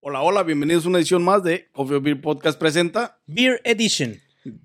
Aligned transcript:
Hola, 0.00 0.22
hola, 0.22 0.42
bienvenidos 0.42 0.86
a 0.86 0.88
una 0.88 0.98
edición 0.98 1.22
más 1.22 1.42
de 1.42 1.68
Coffee 1.72 1.96
or 1.96 2.02
Beer 2.02 2.20
Podcast 2.20 2.58
presenta 2.58 3.18
Beer 3.26 3.60
Edition. 3.64 4.18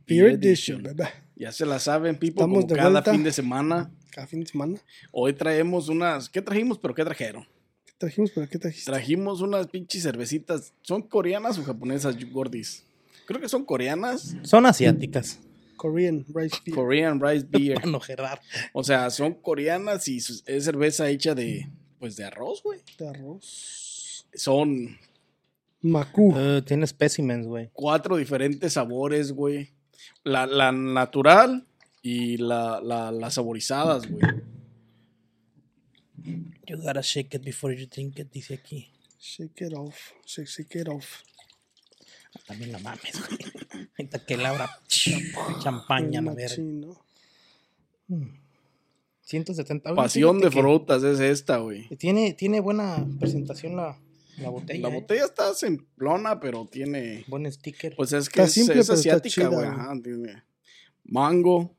Beer 0.08 0.28
Edition, 0.32 0.82
bebé. 0.84 1.10
Ya 1.36 1.52
se 1.52 1.66
la 1.66 1.80
saben, 1.80 2.18
Pipo, 2.18 2.42
Estamos 2.42 2.62
como 2.64 2.68
de 2.68 2.76
cada 2.78 2.90
vuelta. 2.92 3.12
fin 3.12 3.24
de 3.24 3.32
semana. 3.34 3.92
Cada 4.12 4.28
fin 4.28 4.40
de 4.42 4.48
semana. 4.48 4.80
Hoy 5.12 5.34
traemos 5.34 5.90
unas. 5.90 6.30
¿Qué 6.30 6.42
trajimos? 6.42 6.80
¿Pero 6.80 6.96
qué 6.96 7.04
trajeron? 7.04 7.44
¿Qué 7.86 7.94
trajimos? 7.98 8.32
¿Pero 8.34 8.48
qué 8.48 8.58
trajiste? 8.60 8.90
Trajimos 8.90 9.42
unas 9.42 9.68
pinches 9.68 10.04
cervecitas. 10.04 10.74
¿Son 10.82 11.02
coreanas 11.02 11.58
o 11.60 11.64
japonesas, 11.64 12.16
gordis? 12.32 12.86
Creo 13.26 13.42
que 13.42 13.50
son 13.50 13.66
coreanas. 13.66 14.38
Son 14.44 14.66
asiáticas. 14.66 15.40
Korean 15.76 16.26
Rice 16.34 16.58
Beer. 16.66 16.76
Korean 16.76 17.20
Rice 17.22 17.46
Beer. 17.50 17.76
Para 17.76 17.92
no 17.92 18.00
gerar. 18.00 18.40
O 18.72 18.86
sea, 18.86 19.10
son 19.10 19.34
coreanas 19.34 20.08
y 20.08 20.18
es 20.18 20.44
cerveza 20.64 21.10
hecha 21.10 21.36
de. 21.36 21.68
Pues 22.00 22.16
de 22.16 22.24
arroz, 22.24 22.64
güey. 22.64 22.80
de 22.98 23.10
arroz. 23.10 24.26
Son 24.34 24.98
Macu. 25.86 26.34
Eh, 26.36 26.62
tiene 26.66 26.88
specimens, 26.88 27.48
güey. 27.48 27.70
cuatro 27.74 28.18
diferentes 28.18 28.74
sabores, 28.74 29.32
güey. 29.32 29.70
La, 30.24 30.46
la 30.46 30.72
natural 30.72 31.66
y 32.02 32.38
la, 32.38 32.82
la, 32.82 33.12
las 33.12 33.36
saborizadas, 33.36 34.08
güey. 34.08 34.22
You 36.68 36.78
gotta 36.78 37.02
shake 37.02 37.36
it 37.36 37.44
before 37.44 37.76
you 37.76 37.88
drink 37.88 38.18
it, 38.20 38.32
dice 38.32 38.56
aquí. 38.56 38.90
Shake 39.20 39.66
it 39.66 39.74
off. 39.74 40.14
Shake, 40.26 40.48
shake 40.48 40.80
it 40.80 40.88
off. 40.88 41.22
También 42.48 42.72
la 42.72 42.80
mames, 42.80 43.22
güey. 43.28 43.40
Ahorita 43.98 44.20
que 44.26 44.38
la 44.38 44.50
abra. 44.50 44.70
Champaña, 45.60 46.22
la 46.22 46.34
verga. 46.34 46.58
Machino. 46.58 47.06
170 49.22 49.90
güey, 49.92 49.96
Pasión 49.96 50.40
de 50.40 50.50
que 50.50 50.60
frutas 50.60 51.04
es 51.04 51.20
esta, 51.20 51.58
güey. 51.58 51.88
Tiene, 51.98 52.34
tiene 52.34 52.60
buena 52.60 53.06
presentación 53.20 53.76
la, 53.76 53.98
la 54.38 54.50
botella. 54.50 54.90
La 54.90 54.96
eh. 54.96 55.00
botella 55.00 55.26
está 55.26 55.54
simplona, 55.54 56.40
pero 56.40 56.66
tiene. 56.66 57.26
Buen 57.28 57.52
sticker. 57.52 57.96
Pues 57.96 58.14
es 58.14 58.30
que 58.30 58.42
Está 58.42 58.44
es, 58.44 58.54
simple, 58.54 58.80
asiática, 58.80 59.48
güey. 59.48 59.66
ajá, 59.66 59.94
tiene 60.04 60.44
Mango. 61.04 61.76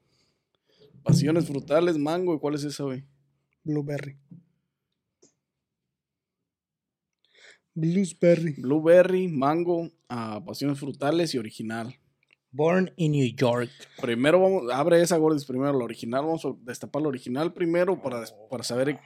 Pasiones 1.03 1.47
frutales, 1.47 1.99
mango. 1.99 2.35
¿Y 2.35 2.39
cuál 2.39 2.55
es 2.55 2.65
esa, 2.65 2.85
güey? 2.85 3.05
Blueberry. 3.63 4.19
Blueberry. 7.75 8.55
Blueberry, 8.59 9.29
mango, 9.29 9.91
ah, 10.09 10.43
pasiones 10.45 10.79
frutales 10.79 11.35
y 11.35 11.39
original. 11.39 11.95
Born 12.51 12.91
in 12.97 13.13
New 13.13 13.37
York. 13.37 13.71
Primero 14.01 14.41
vamos, 14.41 14.73
abre 14.73 15.03
esa 15.03 15.19
gordis 15.19 15.45
primero, 15.45 15.79
la 15.79 15.85
original. 15.85 16.25
Vamos 16.25 16.45
a 16.47 16.55
destapar 16.63 17.03
la 17.03 17.09
original 17.09 17.53
primero 17.53 18.01
para, 18.01 18.25
para 18.49 18.65
saber 18.65 18.99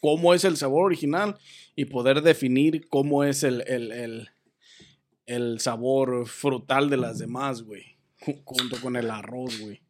cómo 0.00 0.34
es 0.34 0.44
el 0.44 0.56
sabor 0.56 0.84
original 0.84 1.36
y 1.74 1.86
poder 1.86 2.22
definir 2.22 2.88
cómo 2.88 3.24
es 3.24 3.42
el, 3.42 3.62
el, 3.66 3.92
el, 3.92 4.28
el 5.26 5.60
sabor 5.60 6.26
frutal 6.26 6.88
de 6.90 6.96
las 6.96 7.18
demás, 7.18 7.62
güey. 7.62 7.96
ju- 8.20 8.40
Junto 8.44 8.80
con 8.80 8.96
el 8.96 9.10
arroz, 9.10 9.58
güey. 9.60 9.82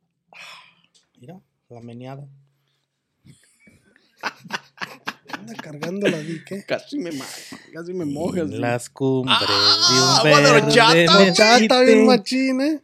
Mira, 1.19 1.41
la 1.69 1.81
meneada. 1.81 2.27
Anda 5.33 5.55
cargando 5.55 6.09
la 6.09 6.19
dique. 6.19 6.65
Casi 6.67 6.99
me, 6.99 7.11
casi 7.73 7.93
me 7.95 8.05
mojas. 8.05 8.49
Las 8.51 8.89
cumbres 8.91 9.37
Ah, 9.41 9.87
de 10.23 10.27
un 10.29 10.33
agua 10.35 10.41
de 10.41 10.63
horchata, 10.63 11.33
Chata 11.33 11.83
bien 11.83 12.07
machín, 12.07 12.61
eh. 12.61 12.83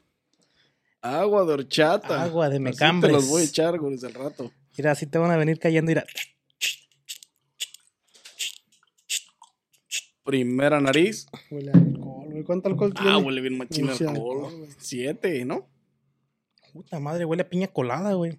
Agua 1.01 1.45
de 1.45 1.53
horchata. 1.55 2.23
Agua 2.23 2.49
de 2.49 2.57
Así 2.57 2.63
mecambres. 2.63 3.11
Te 3.11 3.17
los 3.17 3.29
voy 3.29 3.43
a 3.43 3.45
echar, 3.45 3.79
güey, 3.79 3.93
desde 3.95 4.09
el 4.09 4.15
rato. 4.15 4.53
Mira, 4.77 4.93
así 4.93 5.07
te 5.07 5.19
van 5.19 5.31
a 5.31 5.37
venir 5.37 5.59
cayendo. 5.59 5.89
Mira. 5.91 6.05
Primera 10.25 10.81
nariz. 10.81 11.27
Huele 11.51 11.71
a 11.73 11.77
alcohol, 11.79 12.27
güey. 12.31 12.45
¿Cuánto 12.45 12.69
alcohol 12.69 12.95
tiene? 12.95 13.11
Ah, 13.11 13.19
huele 13.19 13.41
bien 13.41 13.59
machín 13.59 13.89
alcohol. 13.89 14.09
alcohol, 14.09 14.57
güey. 14.59 14.71
Siete, 14.79 15.45
¿no? 15.45 15.69
Puta 16.73 17.01
madre, 17.01 17.25
huele 17.25 17.43
a 17.43 17.49
piña 17.49 17.67
colada, 17.69 18.13
güey. 18.15 18.39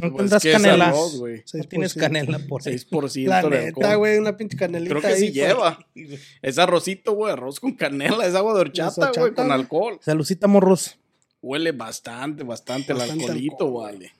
No 0.00 0.12
Pues 0.12 0.30
tendrás 0.30 0.42
canela. 0.44 0.88
arroz, 0.88 1.18
güey. 1.18 1.42
no 1.54 1.64
tienes 1.64 1.96
6%. 1.96 2.00
canela 2.00 2.38
por 2.48 2.62
ahí. 2.66 2.74
6% 2.74 3.26
La 3.28 3.42
de 3.42 3.50
neta, 3.50 3.66
alcohol. 3.68 3.96
güey. 3.98 4.18
Una 4.18 4.36
pinche 4.36 4.56
canelita 4.56 4.90
Creo 4.90 5.00
que 5.02 5.08
ahí, 5.08 5.20
sí 5.20 5.32
lleva. 5.32 5.78
Es 6.42 6.58
arrocito, 6.58 7.12
güey, 7.12 7.32
arroz 7.32 7.58
con 7.60 7.72
canela, 7.74 8.24
es 8.26 8.34
agua 8.34 8.54
de 8.54 8.60
horchata, 8.60 9.10
güey, 9.16 9.34
con 9.34 9.50
alcohol. 9.50 9.98
Salucita, 10.00 10.46
morros. 10.46 10.98
Huele 11.42 11.72
bastante, 11.72 12.44
bastante, 12.44 12.92
el 12.92 12.98
Bastante 12.98 13.24
alcoholito, 13.24 13.64
alcohol, 13.66 13.82
vale. 13.84 14.12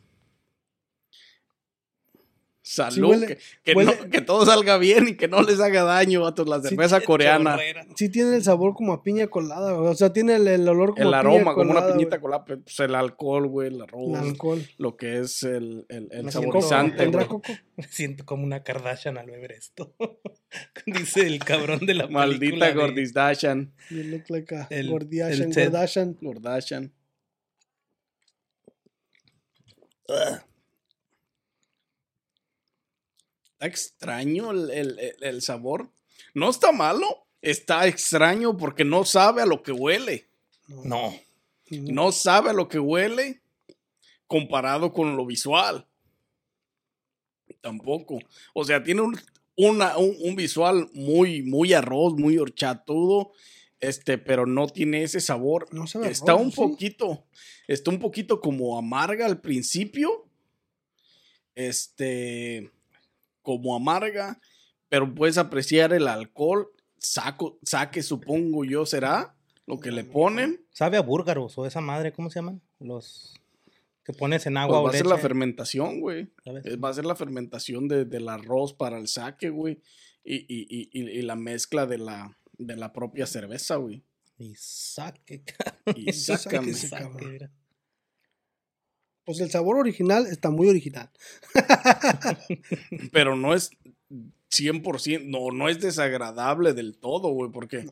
Salud, 2.71 3.11
huele- 3.15 3.27
que, 3.27 3.39
que 3.65 3.73
huele- 3.75 3.99
no- 3.99 4.11
que 4.11 4.21
todo 4.21 4.45
salga 4.45 4.77
bien 4.77 5.09
y 5.09 5.17
que 5.17 5.27
no 5.27 5.41
les 5.43 5.59
haga 5.59 5.85
daño, 5.85 6.21
vatos, 6.21 6.47
la 6.47 6.61
cerveza 6.61 7.01
coreana. 7.01 7.57
Sí 7.97 8.11
tiene 8.11 8.37
el 8.37 8.45
sabor 8.45 8.75
como 8.75 8.93
a 8.93 9.03
piña 9.03 9.29
colada, 9.29 9.73
güey. 9.73 9.89
O 9.91 9.95
sea, 9.95 10.13
tiene 10.13 10.37
el, 10.37 10.47
el 10.47 10.69
olor 10.69 10.91
como 10.95 11.09
El 11.09 11.15
a 11.15 11.23
piña 11.23 11.33
aroma, 11.35 11.55
como 11.55 11.71
una 11.71 11.87
piñita 11.87 12.17
güey. 12.17 12.21
colada, 12.21 12.45
pues 12.45 12.79
el 12.81 12.95
alcohol, 12.95 13.47
güey, 13.49 13.69
el 13.69 13.75
El 13.77 13.83
arroz, 13.83 14.19
alcohol. 14.19 14.63
lo 14.77 14.97
que 14.99 15.19
es 15.21 15.43
el, 15.45 15.87
el, 15.89 16.09
el 16.11 16.25
Me 16.25 16.31
saborizante, 16.33 16.99
¿Tendrá 16.99 17.25
güey. 17.25 17.41
coco? 17.41 17.53
Me 17.79 17.85
siento 17.85 18.27
como 18.27 18.45
una 18.45 18.63
Kardashian 18.63 19.17
al 19.17 19.27
beber 19.31 19.53
esto. 19.53 19.95
Dice 20.87 21.27
el 21.27 21.39
cabrón 21.39 21.87
de 21.87 21.95
la 21.95 22.07
Maldita 22.11 22.71
Gordisdashan, 22.73 23.73
You 23.89 24.03
look 24.03 24.25
like 24.29 24.55
a 24.55 24.67
El- 24.69 24.91
Gordiashan, 24.91 25.43
el 25.49 25.55
Ted. 25.55 25.73
Kardashian. 25.73 26.19
Gordashan. 26.21 26.93
Está 33.59 33.67
extraño 33.67 34.53
el, 34.53 34.71
el- 34.71 34.99
el- 35.21 35.43
sabor. 35.43 35.91
No 36.33 36.49
está 36.49 36.71
malo, 36.71 37.27
está 37.43 37.89
extraño 37.89 38.57
porque 38.57 38.85
no 38.85 39.05
sabe 39.05 39.43
a 39.43 39.47
lo 39.47 39.65
que 39.65 39.73
huele. 39.73 40.29
No. 40.69 41.13
No 41.71 42.13
sabe 42.13 42.51
a 42.51 42.53
lo 42.53 42.69
que 42.69 42.79
huele 42.79 43.43
comparado 44.29 44.93
con 44.93 45.17
lo 45.17 45.27
visual. 45.27 45.89
Tampoco. 47.61 48.21
O 48.55 48.65
sea, 48.65 48.83
tiene 48.85 49.01
un, 49.01 49.19
una- 49.57 49.97
un, 49.99 50.17
un 50.21 50.37
visual 50.37 50.89
muy, 50.93 51.43
muy 51.43 51.73
arroz, 51.73 52.15
muy 52.15 52.39
horchatudo, 52.39 53.33
este, 53.81 54.19
pero 54.19 54.47
no 54.47 54.69
tiene 54.69 55.03
ese 55.03 55.21
sabor. 55.21 55.67
No 55.73 55.89
sabe 55.89 56.11
está 56.11 56.33
arroz, 56.33 56.45
un 56.45 56.51
¿sí? 56.53 56.57
poquito, 56.59 57.25
está 57.67 57.91
un 57.91 57.99
poquito 57.99 58.41
como 58.41 58.79
amarga 58.79 59.27
al 59.27 59.41
principio. 59.41 60.27
Este, 61.57 62.71
como 63.57 63.75
amarga, 63.75 64.39
pero 64.91 65.15
puedes 65.15 65.39
apreciar 65.39 65.95
el 65.95 66.07
alcohol. 66.07 66.69
Saco, 66.99 67.59
saque, 67.63 68.03
supongo 68.03 68.67
yo, 68.67 68.85
será 68.85 69.35
lo 69.67 69.81
que 69.81 69.91
le 69.91 70.05
ponen. 70.05 70.67
Sabe 70.71 70.99
a 70.99 71.01
búrgaros 71.01 71.57
o 71.57 71.65
esa 71.65 71.81
madre, 71.81 72.13
¿cómo 72.13 72.29
se 72.29 72.41
llaman? 72.41 72.61
Los 72.79 73.35
que 74.05 74.13
pones 74.13 74.45
en 74.45 74.59
agua 74.59 74.81
Pues 74.83 74.85
va 74.85 74.85
o 74.85 74.89
a 74.89 74.93
ser 74.93 75.07
leche. 75.07 75.17
la 75.17 75.23
fermentación, 75.23 76.01
güey. 76.01 76.29
Eh, 76.45 76.77
Va 76.77 76.91
a 76.91 76.95
ser 76.95 77.07
la 77.07 77.17
fermentación 77.17 77.89
de- 77.89 78.05
del 78.05 78.29
arroz 78.29 78.75
para 78.75 78.99
el 78.99 79.09
saque, 79.09 79.49
güey. 79.49 79.81
Y, 80.25 80.37
y- 80.37 80.67
y- 80.69 81.19
y- 81.19 81.23
la 81.23 81.37
mezcla 81.37 81.87
de 81.87 81.97
la, 81.97 82.37
de 82.59 82.77
la 82.77 82.93
propia 82.93 83.25
cerveza, 83.27 83.77
güey. 83.77 84.05
Y 84.37 84.55
saque, 84.57 85.43
Y 85.97 86.13
sácame. 86.13 86.75
Saque, 86.75 87.05
cabrón. 87.05 87.51
Pues 89.29 89.41
el 89.41 89.51
sabor 89.51 89.77
original 89.77 90.27
está 90.27 90.49
muy 90.49 90.71
original. 90.71 91.11
Pero 93.13 93.37
no 93.37 93.53
es 93.53 93.69
100%, 94.51 95.27
no, 95.27 95.51
no 95.51 95.69
es 95.69 95.83
desagradable 95.83 96.73
del 96.73 96.97
todo, 96.97 97.29
güey, 97.29 97.51
porque 97.51 97.85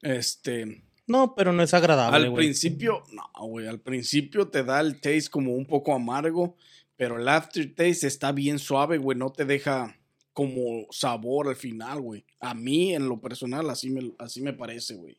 este, 0.00 0.82
No, 1.06 1.34
pero 1.34 1.52
no 1.52 1.62
es 1.62 1.74
agradable, 1.74 2.26
al 2.26 2.32
principio, 2.32 3.02
no, 3.12 3.46
güey, 3.48 3.66
al 3.66 3.80
principio 3.80 4.48
te 4.48 4.64
da 4.64 4.80
el 4.80 4.98
taste 4.98 5.28
como 5.30 5.52
un 5.52 5.66
poco 5.66 5.94
amargo, 5.94 6.56
pero 6.96 7.18
el 7.18 7.28
aftertaste 7.28 8.06
está 8.06 8.32
bien 8.32 8.58
suave, 8.58 8.96
güey, 8.96 9.18
no 9.18 9.30
te 9.30 9.44
deja 9.44 9.94
como 10.32 10.86
sabor 10.90 11.48
al 11.48 11.56
final, 11.56 12.00
güey. 12.00 12.24
A 12.40 12.54
mí, 12.54 12.94
en 12.94 13.10
lo 13.10 13.20
personal, 13.20 13.68
así 13.68 13.90
me, 13.90 14.10
así 14.18 14.40
me 14.40 14.54
parece, 14.54 14.94
güey. 14.94 15.18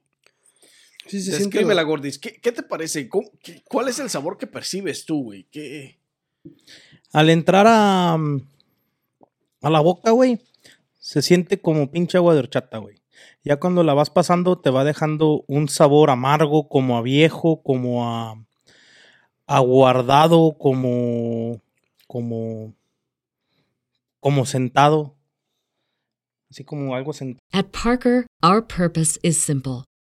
Sí, 1.07 1.19
se 1.21 1.31
siente 1.31 1.57
Descríbela, 1.57 1.81
la- 1.81 1.87
Gordis. 1.87 2.17
¿Qué, 2.19 2.39
qué 2.41 2.51
te 2.51 2.63
parece? 2.63 3.07
¿Cómo- 3.09 3.29
qué- 3.41 3.61
¿Cuál 3.69 3.87
es 3.89 3.99
el 3.99 4.09
sabor 4.09 4.37
que 4.37 4.47
percibes 4.47 5.05
tú, 5.05 5.23
güey? 5.23 5.43
¿Qué? 5.51 5.99
Al 7.11 7.29
entrar 7.29 7.65
a, 7.67 8.17
mm, 8.17 8.41
a 9.61 9.69
la 9.69 9.79
boca, 9.81 10.11
güey, 10.11 10.39
se 10.99 11.21
siente 11.21 11.59
como 11.61 11.91
pinche 11.91 12.17
agua 12.17 12.33
de 12.33 12.39
horchata, 12.39 12.77
güey. 12.79 13.01
Ya 13.43 13.57
cuando 13.59 13.83
la 13.83 13.93
vas 13.93 14.09
pasando 14.09 14.57
te 14.59 14.69
va 14.69 14.83
dejando 14.85 15.43
un 15.47 15.67
sabor 15.69 16.09
amargo, 16.09 16.67
como 16.69 16.97
a 16.97 17.01
viejo, 17.01 17.61
como 17.61 18.07
a 18.09 18.43
aguardado, 19.45 20.57
como 20.57 21.61
como 22.07 22.73
como 24.19 24.45
sentado. 24.45 25.15
Así 26.49 26.63
como 26.63 26.95
algo 26.95 27.13
sentado. 27.13 27.41
At 27.51 27.65
Parker, 27.71 28.25
our 28.43 28.65
purpose 28.65 29.19
is 29.23 29.37
simple. 29.37 29.83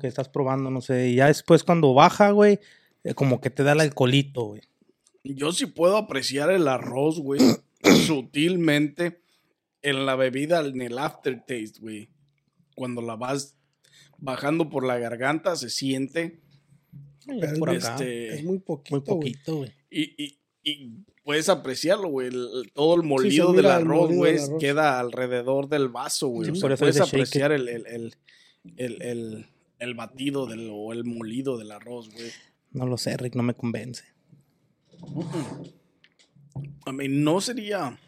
Que 0.00 0.06
estás 0.08 0.28
probando, 0.28 0.70
no 0.70 0.80
sé. 0.80 1.08
Y 1.10 1.14
ya 1.16 1.26
después 1.28 1.62
cuando 1.64 1.94
baja, 1.94 2.30
güey, 2.32 2.58
eh, 3.04 3.14
como 3.14 3.40
que 3.40 3.50
te 3.50 3.62
da 3.62 3.72
el 3.72 3.80
alcoholito, 3.80 4.44
güey. 4.46 4.62
Yo 5.22 5.52
sí 5.52 5.66
puedo 5.66 5.96
apreciar 5.96 6.50
el 6.50 6.66
arroz, 6.68 7.20
güey, 7.20 7.40
sutilmente 8.06 9.20
en 9.82 10.06
la 10.06 10.16
bebida, 10.16 10.60
en 10.60 10.82
el 10.82 10.98
aftertaste, 10.98 11.80
güey. 11.80 12.08
Cuando 12.74 13.00
la 13.02 13.16
vas 13.16 13.56
bajando 14.18 14.68
por 14.70 14.84
la 14.86 14.98
garganta, 14.98 15.56
se 15.56 15.70
siente. 15.70 16.40
Ya 17.26 17.52
por 17.58 17.70
acá. 17.70 17.94
Este, 17.94 18.34
Es 18.34 18.44
muy 18.44 18.58
poquito. 18.58 18.96
Muy 18.96 19.04
poquito, 19.04 19.56
güey. 19.58 19.70
y, 19.90 20.24
y- 20.24 20.36
y 20.62 20.90
puedes 21.24 21.48
apreciarlo, 21.48 22.08
güey. 22.08 22.28
el- 22.28 22.70
todo 22.74 22.94
el 22.96 23.02
molido 23.02 23.52
del 23.52 23.66
arroz, 23.66 24.12
güey, 24.12 24.36
queda 24.58 25.00
alrededor 25.00 25.68
del 25.68 25.88
vaso, 25.88 26.28
güey. 26.28 26.46
Sí, 26.46 26.52
o 26.52 26.54
sea, 26.56 26.60
por 26.62 26.72
eso 26.72 26.80
puedes 26.80 27.00
apreciar 27.00 27.52
el, 27.52 27.68
el, 27.68 28.14
el, 28.76 29.46
el, 29.80 29.94
batido 29.94 30.46
del, 30.46 30.68
o 30.72 30.92
el 30.92 31.04
molido 31.04 31.58
del 31.58 31.72
arroz, 31.72 32.08
güey. 32.10 32.30
No 32.72 32.86
lo 32.86 32.96
sé, 32.96 33.16
Rick, 33.16 33.34
no 33.34 33.42
me 33.42 33.54
convence. 33.54 34.04
A 36.86 36.92
mí 36.92 37.08
no 37.08 37.40
sería. 37.40 37.98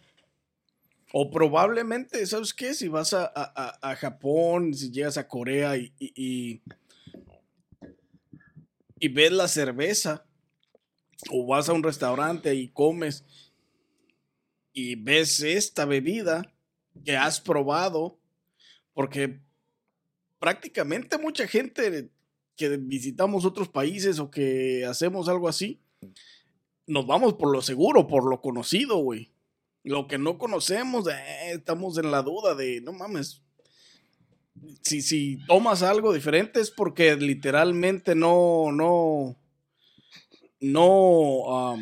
O 1.12 1.30
probablemente, 1.30 2.24
¿sabes 2.26 2.54
qué? 2.54 2.72
Si 2.74 2.88
vas 2.88 3.12
a, 3.12 3.24
a- 3.26 3.52
a- 3.82 3.90
a 3.90 3.96
Japón, 3.96 4.72
si 4.74 4.90
llegas 4.90 5.18
a 5.18 5.28
Corea 5.28 5.76
y, 5.76 5.92
y, 5.98 6.12
y, 6.16 6.62
y 8.98 9.08
ves 9.08 9.32
la 9.32 9.48
cerveza, 9.48 10.24
o 11.30 11.46
vas 11.46 11.68
a 11.68 11.72
un 11.74 11.82
restaurante 11.82 12.54
y 12.54 12.68
comes 12.68 13.24
y 14.72 14.94
ves 14.96 15.40
esta 15.40 15.84
bebida 15.84 16.50
que 17.04 17.16
has 17.16 17.40
probado, 17.40 18.18
porque 18.94 19.40
prácticamente 20.42 21.18
mucha 21.18 21.46
gente 21.46 22.10
que 22.56 22.76
visitamos 22.76 23.44
otros 23.44 23.68
países 23.68 24.18
o 24.18 24.28
que 24.28 24.84
hacemos 24.84 25.28
algo 25.28 25.48
así, 25.48 25.80
nos 26.84 27.06
vamos 27.06 27.34
por 27.34 27.52
lo 27.52 27.62
seguro, 27.62 28.08
por 28.08 28.28
lo 28.28 28.40
conocido, 28.40 28.96
güey. 28.96 29.30
Lo 29.84 30.08
que 30.08 30.18
no 30.18 30.38
conocemos, 30.38 31.06
eh, 31.06 31.52
estamos 31.52 31.96
en 31.96 32.10
la 32.10 32.22
duda 32.22 32.56
de, 32.56 32.80
no 32.80 32.92
mames. 32.92 33.40
Si, 34.82 35.00
si 35.00 35.38
tomas 35.46 35.84
algo 35.84 36.12
diferente 36.12 36.60
es 36.60 36.72
porque 36.72 37.14
literalmente 37.14 38.16
no, 38.16 38.72
no, 38.72 39.36
no 40.58 41.76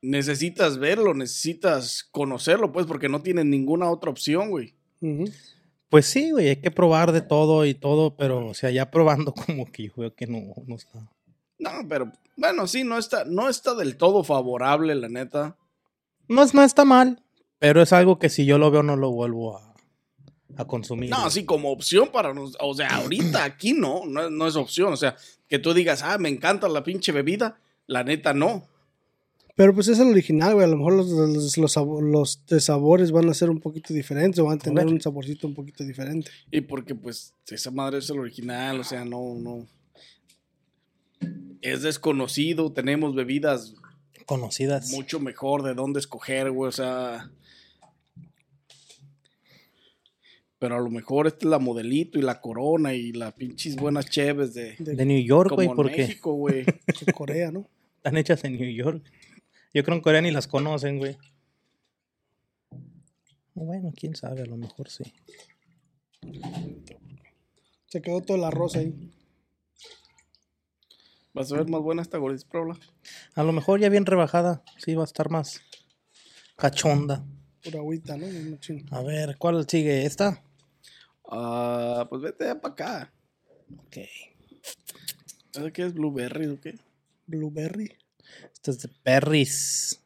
necesitas 0.00 0.78
verlo, 0.78 1.12
necesitas 1.12 2.04
conocerlo, 2.12 2.70
pues, 2.70 2.86
porque 2.86 3.08
no 3.08 3.20
tienes 3.20 3.46
ninguna 3.46 3.90
otra 3.90 4.12
opción, 4.12 4.50
güey. 4.50 4.74
Pues 5.88 6.06
sí, 6.06 6.30
güey, 6.32 6.48
hay 6.48 6.56
que 6.56 6.70
probar 6.70 7.12
de 7.12 7.20
todo 7.22 7.64
y 7.64 7.74
todo, 7.74 8.16
pero, 8.16 8.46
o 8.48 8.54
sea, 8.54 8.70
ya 8.70 8.90
probando 8.90 9.32
como 9.46 9.70
que 9.70 9.84
yo 9.88 9.92
veo 9.96 10.14
que 10.14 10.26
no, 10.26 10.40
no 10.66 10.74
está. 10.76 11.08
No, 11.58 11.70
pero, 11.88 12.12
bueno, 12.36 12.66
sí, 12.66 12.84
no 12.84 12.98
está, 12.98 13.24
no 13.24 13.48
está 13.48 13.74
del 13.74 13.96
todo 13.96 14.24
favorable, 14.24 14.94
la 14.94 15.08
neta. 15.08 15.56
No, 16.28 16.42
es, 16.42 16.54
no 16.54 16.62
está 16.62 16.84
mal, 16.84 17.22
pero 17.58 17.80
es 17.80 17.92
algo 17.92 18.18
que 18.18 18.28
si 18.28 18.44
yo 18.44 18.58
lo 18.58 18.70
veo 18.70 18.82
no 18.82 18.96
lo 18.96 19.10
vuelvo 19.12 19.56
a, 19.56 19.74
a 20.56 20.64
consumir. 20.66 21.08
No, 21.10 21.24
así 21.24 21.44
como 21.44 21.70
opción 21.70 22.08
para 22.12 22.34
nos, 22.34 22.56
o 22.60 22.74
sea, 22.74 22.96
ahorita 22.96 23.44
aquí 23.44 23.72
no, 23.72 24.02
no, 24.06 24.24
es- 24.26 24.30
no 24.32 24.46
es 24.46 24.56
opción, 24.56 24.92
o 24.92 24.96
sea, 24.96 25.16
que 25.48 25.58
tú 25.60 25.72
digas, 25.72 26.02
ah, 26.02 26.18
me 26.18 26.28
encanta 26.28 26.68
la 26.68 26.82
pinche 26.82 27.12
bebida, 27.12 27.58
la 27.86 28.02
neta 28.04 28.34
no. 28.34 28.66
Pero 29.56 29.74
pues 29.74 29.88
es 29.88 29.98
el 29.98 30.08
original, 30.08 30.52
güey. 30.52 30.64
A 30.66 30.68
lo 30.68 30.76
mejor 30.76 30.92
los, 30.92 31.08
los, 31.08 31.56
los, 31.56 31.76
los 32.02 32.46
de 32.46 32.60
sabores 32.60 33.10
van 33.10 33.28
a 33.30 33.34
ser 33.34 33.48
un 33.48 33.58
poquito 33.58 33.94
diferentes 33.94 34.38
o 34.38 34.44
van 34.44 34.58
a 34.58 34.62
tener 34.62 34.86
un 34.86 35.00
saborcito 35.00 35.46
un 35.48 35.54
poquito 35.54 35.82
diferente. 35.82 36.30
Y 36.50 36.60
porque 36.60 36.94
pues 36.94 37.32
esa 37.48 37.70
madre 37.70 37.98
es 37.98 38.10
el 38.10 38.18
original, 38.18 38.80
o 38.80 38.84
sea, 38.84 39.06
no, 39.06 39.34
no. 39.34 39.66
Es 41.62 41.80
desconocido, 41.82 42.70
tenemos 42.70 43.14
bebidas 43.14 43.74
Conocidas. 44.26 44.90
mucho 44.90 45.20
mejor 45.20 45.62
de 45.62 45.72
dónde 45.72 46.00
escoger, 46.00 46.50
güey, 46.50 46.68
o 46.68 46.72
sea. 46.72 47.30
Pero 50.58 50.76
a 50.76 50.80
lo 50.80 50.90
mejor 50.90 51.28
esta 51.28 51.46
es 51.46 51.50
la 51.50 51.58
modelito 51.58 52.18
y 52.18 52.22
la 52.22 52.42
corona 52.42 52.92
y 52.92 53.12
la 53.12 53.30
pinches 53.30 53.76
buenas 53.76 54.10
cheves 54.10 54.52
de, 54.52 54.74
De 54.78 55.06
New 55.06 55.22
York, 55.22 55.52
güey, 55.54 55.68
porque 55.74 56.02
México, 56.02 56.34
güey. 56.34 56.64
De 57.06 57.12
Corea, 57.14 57.50
¿no? 57.50 57.66
están 58.06 58.16
hechas 58.18 58.44
en 58.44 58.56
New 58.56 58.70
York. 58.70 59.02
Yo 59.76 59.84
creo 59.84 59.96
que 59.96 59.98
en 59.98 60.02
Corea 60.04 60.22
ni 60.22 60.30
las 60.30 60.46
conocen, 60.46 60.96
güey. 60.96 61.18
Bueno, 63.52 63.92
quién 63.94 64.16
sabe, 64.16 64.40
a 64.40 64.46
lo 64.46 64.56
mejor 64.56 64.88
sí. 64.88 65.04
Se 67.84 68.00
quedó 68.00 68.22
todo 68.22 68.38
el 68.38 68.44
arroz 68.44 68.74
ahí. 68.76 69.12
Vas 71.34 71.52
a 71.52 71.56
ver 71.56 71.68
más 71.68 71.82
buena 71.82 72.00
esta 72.00 72.16
gordis, 72.16 72.46
proba. 72.46 72.78
A 73.34 73.42
lo 73.42 73.52
mejor 73.52 73.78
ya 73.78 73.90
bien 73.90 74.06
rebajada, 74.06 74.64
sí 74.78 74.94
va 74.94 75.02
a 75.02 75.04
estar 75.04 75.28
más 75.28 75.60
cachonda. 76.56 77.26
Pura 77.62 77.80
agüita, 77.80 78.16
¿no? 78.16 78.28
A 78.92 79.02
ver, 79.02 79.36
¿cuál 79.36 79.68
sigue? 79.68 80.06
¿Esta? 80.06 80.42
Ah, 81.30 82.06
pues 82.08 82.22
vete 82.22 82.54
para 82.54 82.72
acá. 82.72 83.12
Ok. 83.76 83.98
¿Sabes 85.50 85.74
qué 85.74 85.82
es 85.84 85.92
blueberry 85.92 86.46
o 86.46 86.58
qué? 86.58 86.78
Blueberry. 87.26 87.94
Esta 88.52 88.70
es 88.70 88.78
de 88.80 88.88
Perris. 88.88 90.00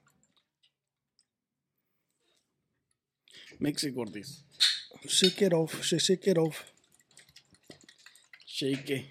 Mexi 3.58 3.90
gordis. 3.90 4.44
Shake 5.06 5.43
it 5.46 5.52
off, 5.52 5.82
sh- 5.82 5.99
shake 5.99 6.26
it 6.31 6.38
off. 6.38 6.62
Shake. 8.46 9.06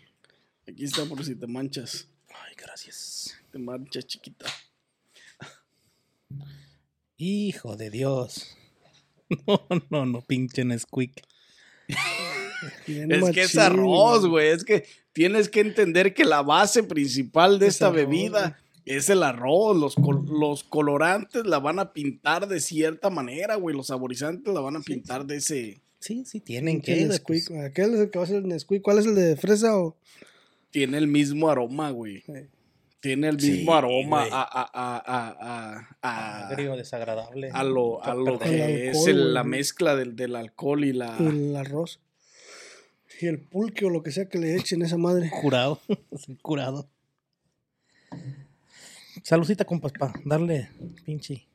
Aquí 0.68 0.84
está 0.84 1.06
por 1.06 1.24
si 1.24 1.36
te 1.36 1.48
manchas. 1.48 2.08
Ay, 2.30 2.54
gracias. 2.56 3.36
Te 3.52 3.58
manchas 3.60 4.06
chiquita. 4.06 4.46
Hijo 7.18 7.76
de 7.76 7.90
Dios. 7.90 8.56
No, 9.46 9.62
no, 9.92 10.06
no, 10.08 10.22
pinche 10.24 10.66
Nesquik. 10.66 11.22
Bien 12.88 13.12
Es 13.12 13.30
que 13.30 13.42
es 13.44 13.56
arroz, 13.60 14.26
güey. 14.26 14.48
Es 14.48 14.64
que 14.64 14.88
tienes 15.14 15.50
que 15.50 15.60
entender 15.60 16.16
que 16.16 16.26
la 16.26 16.42
base 16.42 16.82
principal 16.82 17.60
de 17.60 17.68
Es 17.68 17.76
esta 17.76 17.88
arroz, 17.90 17.98
bebida 17.98 18.60
es 18.86 19.10
el 19.10 19.24
arroz. 19.24 19.78
Los, 19.78 19.96
col- 19.96 20.26
los 20.28 20.64
colorantes 20.64 21.46
la 21.46 21.60
van 21.60 21.80
a 21.80 21.94
pintar 21.94 22.48
de 22.48 22.60
cierta 22.60 23.10
manera, 23.10 23.56
güey. 23.56 23.76
Los 23.76 23.88
saborizantes 23.88 24.54
la 24.54 24.60
van 24.62 24.76
a 24.78 24.82
pintar 24.82 25.26
de 25.26 25.38
ese. 25.38 25.82
Sí, 26.00 26.24
sí, 26.26 26.40
tienen 26.40 26.82
que. 26.82 26.96
Nesquik. 27.06 27.48
pues. 27.50 27.52
Aquel 27.64 27.94
es 27.96 28.00
el 28.00 28.10
que 28.10 28.20
va 28.20 28.24
a 28.26 28.28
ser 28.28 28.38
el 28.38 28.48
Nesquik. 28.48 28.82
¿Cuál 28.82 29.00
es 29.00 29.06
el 29.06 29.16
de 29.16 29.36
fresa 29.36 29.78
o...? 29.78 29.98
Tiene 30.72 30.98
el 31.00 31.08
mismo 31.08 31.50
aroma, 31.50 31.90
güey. 31.92 32.24
Tiene 33.02 33.30
el 33.30 33.40
Sí, 33.40 33.52
mismo 33.52 33.74
aroma 33.74 34.20
güey. 34.22 34.30
a, 34.34 34.42
a, 34.42 34.70
a, 34.74 34.98
a, 34.98 35.30
a, 35.40 35.98
a- 36.02 36.48
Agrio, 36.50 36.76
desagradable. 36.76 37.50
a 37.52 37.64
lo, 37.64 38.04
a 38.04 38.14
lo 38.14 38.38
que 38.38 38.90
es 38.90 39.08
el- 39.08 39.34
la 39.34 39.44
mezcla 39.44 39.96
del, 39.96 40.16
del 40.16 40.36
alcohol 40.36 40.84
y 40.86 40.94
la. 40.94 41.18
el 41.18 41.56
arroz. 41.56 42.00
Y 43.22 43.26
el 43.28 43.40
pulque 43.40 43.86
o 43.86 43.90
lo 43.90 44.02
que 44.04 44.12
sea 44.12 44.30
que 44.30 44.38
le 44.38 44.56
echen 44.56 44.82
a 44.84 44.86
esa 44.86 44.98
madre. 44.98 45.30
Curado. 45.42 45.80
Curado. 46.42 46.88
Saludcita, 49.24 49.66
compas, 49.66 49.92
pa. 49.94 50.14
Darle 50.26 50.70
pinche. 51.06 51.48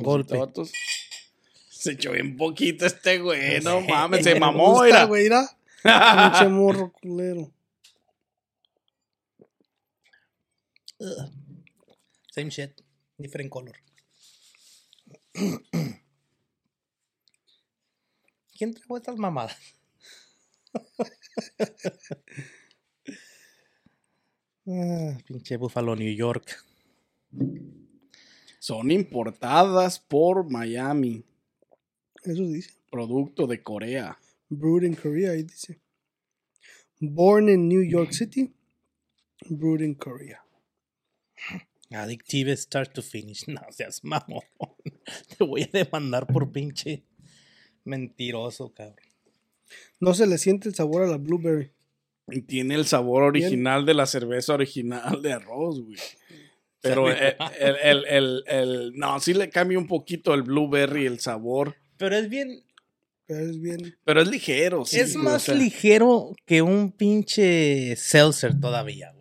Golpe. 0.00 0.36
vatos. 0.36 0.72
Se 1.70 1.92
echó 1.92 2.12
bien 2.12 2.36
poquito 2.36 2.86
este 2.86 3.18
güey, 3.18 3.60
no 3.60 3.80
mames, 3.80 4.24
se 4.24 4.38
mamó, 4.40 4.70
gusta, 4.70 4.84
mira. 4.84 5.04
güey, 5.04 5.22
mira. 5.24 5.48
Pinche 6.32 6.48
morro 6.48 6.92
culero. 6.92 7.52
Ugh. 10.98 11.30
Same 12.32 12.50
shit. 12.50 12.80
Different 13.18 13.50
color. 13.50 13.76
¿Quién 18.56 18.74
trajo 18.74 18.96
estas 18.96 19.16
mamadas? 19.16 19.56
Ah, 24.66 25.16
pinche 25.26 25.56
Buffalo, 25.56 25.94
New 25.94 26.12
York. 26.14 26.64
Son 28.58 28.90
importadas 28.90 30.00
por 30.00 30.50
Miami, 30.50 31.24
Eso 32.24 32.42
dice. 32.48 32.70
producto 32.90 33.46
de 33.46 33.62
Corea. 33.62 34.18
Brewed 34.48 34.84
in 34.84 34.94
Korea, 34.94 35.32
ahí 35.32 35.42
dice. 35.44 35.78
Born 36.98 37.48
in 37.48 37.68
New 37.68 37.82
York 37.82 38.12
City. 38.12 38.52
Brewed 39.48 39.82
in 39.82 39.94
Korea. 39.94 40.42
Addictive 41.90 42.56
start 42.56 42.92
to 42.94 43.02
finish. 43.02 43.44
No 43.48 43.60
seas 43.70 44.02
mamón. 44.02 44.42
Te 45.38 45.44
voy 45.44 45.62
a 45.62 45.68
demandar 45.72 46.26
por 46.26 46.50
pinche 46.50 47.04
mentiroso, 47.84 48.72
cabrón. 48.72 48.96
No 50.00 50.14
se 50.14 50.26
le 50.26 50.38
siente 50.38 50.68
el 50.68 50.74
sabor 50.74 51.02
a 51.02 51.06
la 51.06 51.18
blueberry. 51.18 51.70
Y 52.28 52.42
Tiene 52.42 52.74
el 52.74 52.86
sabor 52.86 53.22
original 53.22 53.86
de 53.86 53.94
la 53.94 54.06
cerveza 54.06 54.54
original 54.54 55.22
de 55.22 55.32
arroz, 55.32 55.80
güey. 55.82 55.96
Pero 56.80 57.08
el, 57.10 57.16
el, 57.60 57.76
el, 57.82 58.04
el- 58.06 58.44
el- 58.46 58.92
No, 58.94 59.18
sí 59.20 59.34
le 59.34 59.48
cambia 59.50 59.78
un 59.78 59.86
poquito 59.86 60.34
el 60.34 60.42
blueberry, 60.42 61.06
el 61.06 61.18
sabor. 61.20 61.76
Pero 61.96 62.16
es 62.16 62.28
bien. 62.28 62.62
Pero 63.26 63.40
es 63.40 63.60
bien. 63.60 63.96
Pero 64.04 64.20
es 64.22 64.28
ligero, 64.28 64.84
sí. 64.84 65.00
es 65.00 65.14
güey, 65.14 65.24
más 65.24 65.42
o 65.42 65.46
sea, 65.46 65.54
ligero 65.54 66.34
que 66.44 66.62
un 66.62 66.92
pinche 66.92 67.96
seltzer 67.96 68.60
todavía, 68.60 69.10
güey. 69.12 69.15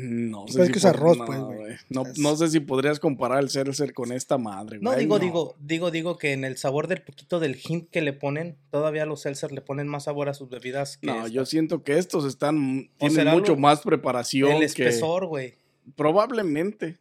No 0.00 0.46
sé 0.46 0.52
Pero 0.54 0.62
es 0.62 0.66
si 0.68 0.72
que 0.72 0.78
es 0.78 0.84
pod- 0.84 0.88
arroz, 0.88 1.18
no, 1.18 1.24
pues, 1.26 1.38
güey. 1.40 1.76
No, 1.88 2.02
Es- 2.06 2.18
no 2.18 2.36
sé 2.36 2.48
si 2.48 2.60
podrías 2.60 3.00
comparar 3.00 3.40
el 3.42 3.50
Seltzer 3.50 3.92
con 3.92 4.12
esta 4.12 4.38
madre, 4.38 4.78
No, 4.80 4.90
güey. 4.90 5.00
digo, 5.00 5.18
digo, 5.18 5.56
digo, 5.60 5.90
digo 5.90 6.18
que 6.18 6.32
en 6.32 6.44
el 6.44 6.56
sabor 6.56 6.86
del 6.88 7.02
poquito 7.02 7.40
del 7.40 7.58
hint 7.62 7.90
que 7.90 8.00
le 8.02 8.12
ponen, 8.12 8.56
todavía 8.70 9.06
los 9.06 9.22
seltzer 9.22 9.52
le 9.52 9.60
ponen 9.60 9.88
más 9.88 10.04
sabor 10.04 10.28
a 10.28 10.34
sus 10.34 10.48
bebidas 10.48 10.98
que 10.98 11.06
No, 11.08 11.16
esta. 11.16 11.28
yo 11.28 11.44
siento 11.46 11.82
que 11.82 11.98
estos 11.98 12.24
están. 12.24 12.90
Tienen 12.98 13.28
mucho 13.28 13.52
lo- 13.54 13.58
más 13.60 13.80
preparación. 13.80 14.50
el 14.52 14.58
que- 14.60 14.64
espesor, 14.64 15.26
güey. 15.26 15.54
Probablemente. 15.96 16.98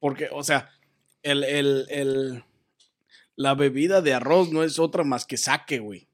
Porque, 0.00 0.28
o 0.32 0.44
sea, 0.44 0.70
el, 1.22 1.42
el, 1.44 1.86
el- 1.90 2.44
la 3.36 3.54
bebida 3.54 4.00
de 4.02 4.14
arroz 4.14 4.50
no 4.52 4.62
es 4.64 4.78
otra 4.78 5.04
más 5.04 5.26
que 5.26 5.36
saque, 5.36 5.78
güey. 5.78 6.08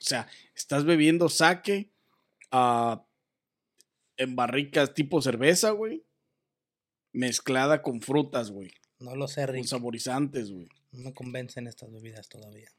O 0.00 0.04
sea, 0.04 0.26
estás 0.54 0.84
bebiendo 0.84 1.28
saque 1.28 1.90
ah, 2.50 3.02
en 4.18 4.36
barricas 4.36 4.94
tipo 4.94 5.22
cerveza, 5.22 5.70
güey. 5.70 6.04
Mezclada 7.12 7.82
con 7.82 8.00
frutas, 8.02 8.50
güey. 8.50 8.72
No 9.00 9.16
lo 9.16 9.28
sé, 9.28 9.46
Con 9.46 9.54
Rick. 9.54 9.64
saborizantes, 9.66 10.50
güey. 10.50 10.68
No 10.92 11.04
me 11.04 11.14
convencen 11.14 11.66
estas 11.66 11.90
bebidas 11.92 12.28
todavía. 12.28 12.70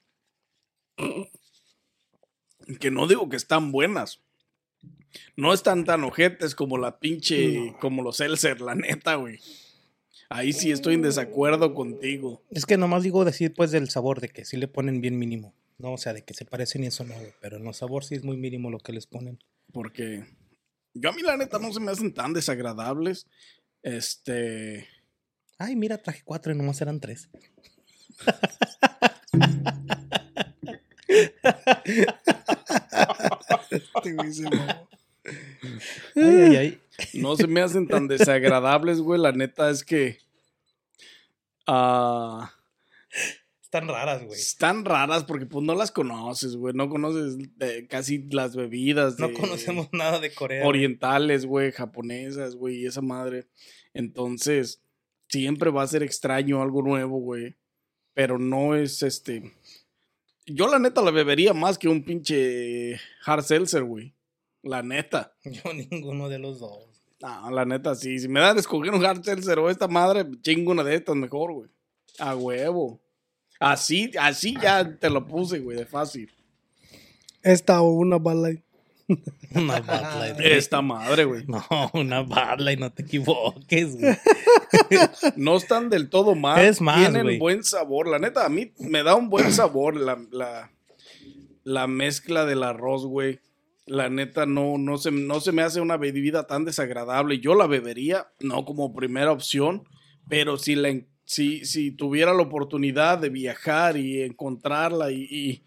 Que 2.80 2.92
no 2.92 3.08
digo 3.08 3.30
que 3.30 3.38
están 3.38 3.72
buenas. 3.72 4.22
No 5.36 5.54
están 5.54 5.86
tan 5.86 6.04
ojetes 6.04 6.56
como 6.56 6.78
la 6.78 7.00
pinche, 7.00 7.74
como 7.80 8.04
los 8.04 8.18
Seltzer, 8.18 8.62
la 8.62 8.76
neta, 8.76 9.16
güey. 9.16 9.40
Ahí 10.30 10.54
sí 10.54 10.72
estoy 10.72 10.94
en 10.94 11.02
desacuerdo 11.02 11.74
contigo. 11.74 12.44
Es 12.52 12.66
que 12.66 12.78
nomás 12.78 13.02
digo 13.04 13.26
decir 13.26 13.54
pues 13.56 13.72
del 13.72 13.90
sabor, 13.90 14.22
de 14.22 14.30
que 14.30 14.46
sí 14.46 14.58
le 14.58 14.68
ponen 14.68 15.02
bien 15.02 15.18
mínimo. 15.18 15.56
No, 15.80 15.94
o 15.94 15.98
sea, 15.98 16.14
de 16.14 16.24
que 16.24 16.34
se 16.34 16.46
parecen 16.46 16.84
y 16.84 16.88
eso 16.88 17.04
no, 17.04 17.16
güey. 17.16 17.34
Pero 17.42 17.58
en 17.58 17.64
los 17.64 17.78
sabor 17.78 18.04
sí 18.04 18.14
es 18.16 18.24
muy 18.24 18.38
mínimo 18.38 18.70
lo 18.70 18.80
que 18.80 18.94
les 18.94 19.08
ponen. 19.08 19.40
Porque 19.72 20.26
yo 21.00 21.10
a 21.10 21.14
mí 21.14 21.22
la 21.22 21.38
neta 21.38 21.60
no 21.60 21.72
se 21.72 21.80
me 21.80 21.92
hacen 21.92 22.14
tan 22.14 22.34
desagradables. 22.34 23.28
Este... 23.82 24.88
Ay, 25.58 25.76
mira, 25.76 25.98
traje 25.98 26.22
cuatro 26.24 26.54
y 26.54 26.56
nomás 26.56 26.82
eran 26.82 27.00
tres. 27.00 27.30
Este. 33.70 33.84
Ay, 36.16 36.24
ay, 36.24 36.56
ay. 36.56 36.82
No 37.14 37.36
se 37.36 37.48
me 37.48 37.62
hacen 37.62 37.88
tan 37.88 38.08
desagradables, 38.08 39.00
güey. 39.00 39.20
La 39.20 39.32
neta 39.32 39.70
es 39.70 39.84
que... 39.84 40.20
ah, 41.68 42.54
Están 43.72 43.88
raras, 43.88 44.26
güey. 44.26 44.40
están 44.40 44.84
raras 44.84 45.26
porque 45.26 45.46
pues 45.46 45.64
no 45.64 45.76
las 45.76 45.92
conoces, 45.92 46.56
güey. 46.56 46.74
No 46.74 46.90
conoces 46.90 47.38
eh, 47.60 47.86
casi 47.88 48.28
las 48.32 48.56
bebidas. 48.56 49.20
No 49.20 49.32
conocemos 49.32 49.90
nada 49.92 50.20
de 50.20 50.34
Corea. 50.34 50.66
orientales, 50.66 51.46
güey, 51.46 51.72
japonesas, 51.72 52.56
güey, 52.56 52.78
y 52.78 52.86
esa 52.88 53.02
madre. 53.02 53.48
Entonces, 53.94 54.82
siempre 55.28 55.70
va 55.70 55.84
a 55.84 55.88
ser 55.88 56.02
extraño 56.02 56.64
algo 56.64 56.82
nuevo, 56.82 57.20
güey. 57.20 57.58
Pero 58.16 58.40
no 58.40 58.74
es 58.74 59.04
este. 59.04 59.54
Yo, 60.48 60.68
la 60.68 60.80
neta, 60.80 61.04
la 61.04 61.12
bebería 61.12 61.54
más 61.54 61.78
que 61.78 61.88
un 61.88 62.04
pinche 62.04 63.00
hard 63.24 63.44
seltzer, 63.44 63.84
güey. 63.84 64.16
La 64.64 64.82
neta. 64.82 65.36
Yo 65.44 65.74
ninguno 65.74 66.28
de 66.28 66.40
los 66.40 66.58
dos. 66.60 67.04
No, 67.22 67.52
la 67.52 67.66
neta, 67.66 67.94
sí. 67.94 68.18
Si 68.18 68.28
me 68.28 68.40
dan 68.40 68.58
a 68.58 68.60
escoger 68.62 68.96
un 68.96 69.06
hard 69.06 69.24
seltzer 69.24 69.60
o 69.60 69.70
esta 69.70 69.88
madre, 69.88 70.26
chingo 70.42 70.72
una 70.72 70.84
de 70.84 70.96
estas 70.96 71.16
mejor, 71.16 71.54
güey. 71.54 71.70
A 72.18 72.36
huevo. 72.36 73.00
Así, 73.60 74.12
así 74.20 74.56
ya 74.62 74.98
te 74.98 75.10
lo 75.10 75.28
puse, 75.28 75.60
güey, 75.60 75.78
de 75.78 75.86
fácil. 75.86 76.32
Esta 77.44 77.82
o 77.82 77.90
una 77.92 78.16
Bud 78.18 78.42
Light. 78.44 78.62
Una 79.56 79.80
Bud 79.80 80.20
Light. 80.20 80.36
güey. 80.36 80.52
Esta 80.54 80.82
madre, 80.84 81.26
güey. 81.26 81.44
No, 81.48 81.66
una 81.94 82.22
Bud 82.22 82.60
Light, 82.60 82.80
no 82.80 82.92
te 82.92 83.02
equivoques, 83.04 83.98
güey. 84.00 84.16
No 85.36 85.58
están 85.58 85.90
del 85.90 86.10
todo 86.10 86.36
mal. 86.36 86.64
Es 86.64 86.80
más, 86.80 87.00
Tienen 87.00 87.24
güey. 87.24 87.40
buen 87.40 87.64
sabor. 87.64 88.08
La 88.08 88.20
neta, 88.20 88.46
a 88.46 88.50
mí 88.50 88.72
me 88.78 89.02
da 89.04 89.16
un 89.16 89.30
buen 89.30 89.52
sabor 89.52 89.96
la, 89.96 90.20
la, 90.32 90.72
la 91.64 91.88
mezcla 91.88 92.46
del 92.46 92.62
arroz, 92.64 93.06
güey. 93.06 93.40
La 93.88 94.10
neta, 94.10 94.46
no, 94.46 94.78
no, 94.78 95.00
se, 95.00 95.10
no 95.10 95.40
se 95.40 95.52
me 95.52 95.64
hace 95.64 95.82
una 95.82 95.98
bebida 95.98 96.46
tan 96.46 96.64
desagradable. 96.64 97.40
Yo 97.40 97.56
la 97.56 97.66
bebería, 97.66 98.28
no 98.40 98.64
como 98.64 98.94
primera 98.94 99.32
opción, 99.32 99.88
pero 100.28 100.58
si, 100.58 100.76
la, 100.76 100.94
si, 101.30 101.64
si 101.64 101.92
tuviera 101.92 102.34
la 102.34 102.42
oportunidad 102.42 103.20
de 103.20 103.30
viajar 103.30 103.98
y 103.98 104.24
encontrarla 104.24 105.12
y, 105.12 105.28
y 105.30 105.64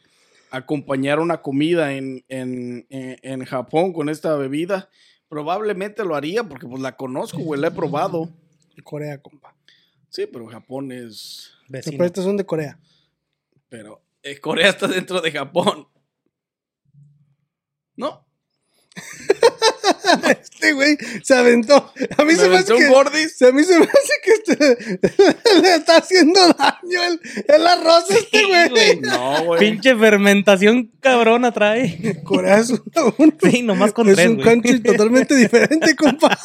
acompañar 0.50 1.21
una 1.21 1.40
comida 1.40 1.95
en, 1.95 2.25
en, 2.26 2.85
en, 2.90 3.16
en 3.23 3.45
Japón 3.45 3.92
con 3.92 4.09
esta 4.09 4.35
bebida, 4.35 4.90
probablemente 5.28 6.04
lo 6.04 6.16
haría 6.16 6.42
porque 6.42 6.66
pues 6.66 6.83
la 6.83 6.97
conozco, 6.97 7.38
güey, 7.38 7.61
la 7.61 7.69
he 7.69 7.71
probado. 7.71 8.28
Corea, 8.83 9.23
compa. 9.23 9.54
Sí, 10.09 10.26
pero 10.26 10.49
Japón 10.49 10.90
es. 10.90 11.52
Vecino. 11.69 11.97
Pero 11.97 12.07
estas 12.07 12.25
son 12.25 12.37
de 12.37 12.45
Corea. 12.45 12.81
Pero 13.69 14.02
eh, 14.25 14.40
Corea 14.40 14.71
está 14.71 14.88
dentro 14.88 15.21
de 15.21 15.31
Japón. 15.31 15.87
¿No? 17.95 18.26
Este 20.42 20.73
güey 20.73 20.97
se 21.23 21.35
aventó. 21.35 21.92
A 22.18 22.25
mí 22.25 22.32
¿Me 22.35 22.37
se 22.37 22.49
me 22.49 22.56
hace 22.59 22.73
aventó 22.73 22.75
un 22.75 22.80
que. 22.80 23.47
A 23.47 23.52
mí 23.52 23.64
se 23.64 23.78
me 23.78 23.85
hace 23.85 24.12
que 24.23 24.32
este- 24.52 25.00
le 25.62 25.75
está 25.76 25.97
haciendo 25.99 26.40
daño 26.54 27.02
el, 27.04 27.21
el 27.49 27.66
arroz 27.66 28.11
a 28.11 28.14
este 28.14 28.44
güey. 28.44 29.00
No, 29.00 29.44
güey. 29.44 29.61
Pinche 29.61 29.97
fermentación 29.97 30.90
cabrona 31.00 31.52
trae. 31.52 32.21
Corea 32.25 32.59
es, 32.59 32.71
una- 32.71 32.82
un, 33.18 33.37
Sí, 33.42 33.62
nomás 33.62 33.92
con 33.92 34.09
es 34.09 34.14
tres, 34.16 34.28
un 34.28 34.35
güey. 34.37 34.47
country 34.47 34.80
totalmente 34.80 35.35
diferente, 35.35 35.97
compa. 35.97 36.38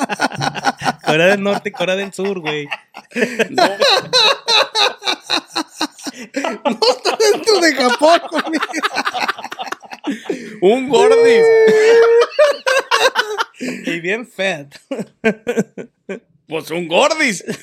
Corea 1.06 1.28
del 1.28 1.44
Norte 1.44 1.72
Corea 1.72 1.96
del 1.96 2.12
Sur, 2.14 2.40
güey. 2.40 2.68
No, 3.50 3.64
No 6.64 6.80
está 6.98 7.18
dentro 7.32 7.60
de 7.60 7.74
Japón 7.76 8.20
conmigo. 8.30 8.64
un 10.62 10.90
gordis. 10.90 11.44
Bien 14.18 14.26
fat. 14.26 14.76
Pues 16.48 16.72
un 16.72 16.88
gordis. 16.88 17.44